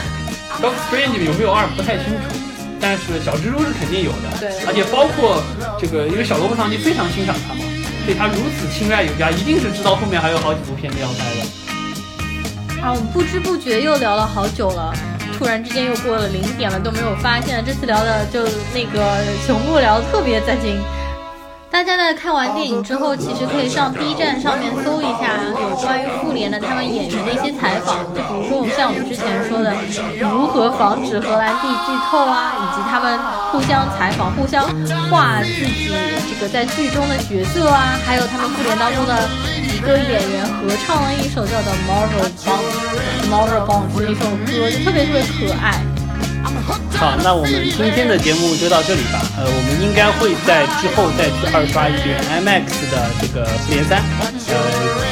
[0.61, 2.37] Doctor Strange 有没有二不太清楚，
[2.81, 4.27] 但是小蜘蛛是肯定有的。
[4.41, 5.43] 对而且包括
[5.79, 7.61] 这个，因为小罗伯·唐尼非常欣赏他嘛，
[8.07, 12.83] 对他如此青睐有加，一定是知道后面还有好几部片子要拍的。
[12.83, 14.93] 啊，我们不知不觉又聊了好久了，
[15.37, 17.63] 突然之间又过了零点了，都没有发现。
[17.65, 20.79] 这次聊的就那个熊木聊的特别在劲。
[21.77, 29.75] 大家在看完电影之后，其实可以上 B 站上面搜一下有关于复联的他们演员的一些采访，就比如说像我们之前说的
[30.19, 33.21] 如何防止荷兰弟剧透啊，以及他们
[33.53, 34.65] 互相采访、互相
[35.11, 35.93] 画自己
[36.33, 39.29] 这个在剧中的角色啊，还有他们复联当中的
[39.69, 45.77] 几个演员合唱了一首叫做 Marvel Bounce，Marvel Bounce 的一首歌，就特别特别可爱。
[46.97, 49.21] 好，那我们今天的节目就到这里吧。
[49.37, 54.03] 呃，我们应该会在之后再去二刷一遍 IMAX 的这个复联三。
[54.49, 54.55] 呃，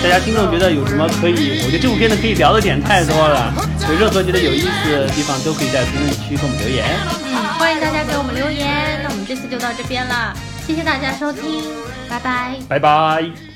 [0.03, 1.61] 大家听众觉得有什么可以？
[1.65, 3.53] 我觉得这部片子可以聊的点太多了。
[3.89, 6.85] 有任何觉得有意思的地方，都可以在评论区给我们留言。
[7.27, 9.01] 嗯，欢迎大家给我们留言。
[9.03, 10.33] 那我们这次就到这边了，
[10.67, 11.65] 谢谢大家收听，
[12.09, 13.54] 拜拜，拜拜。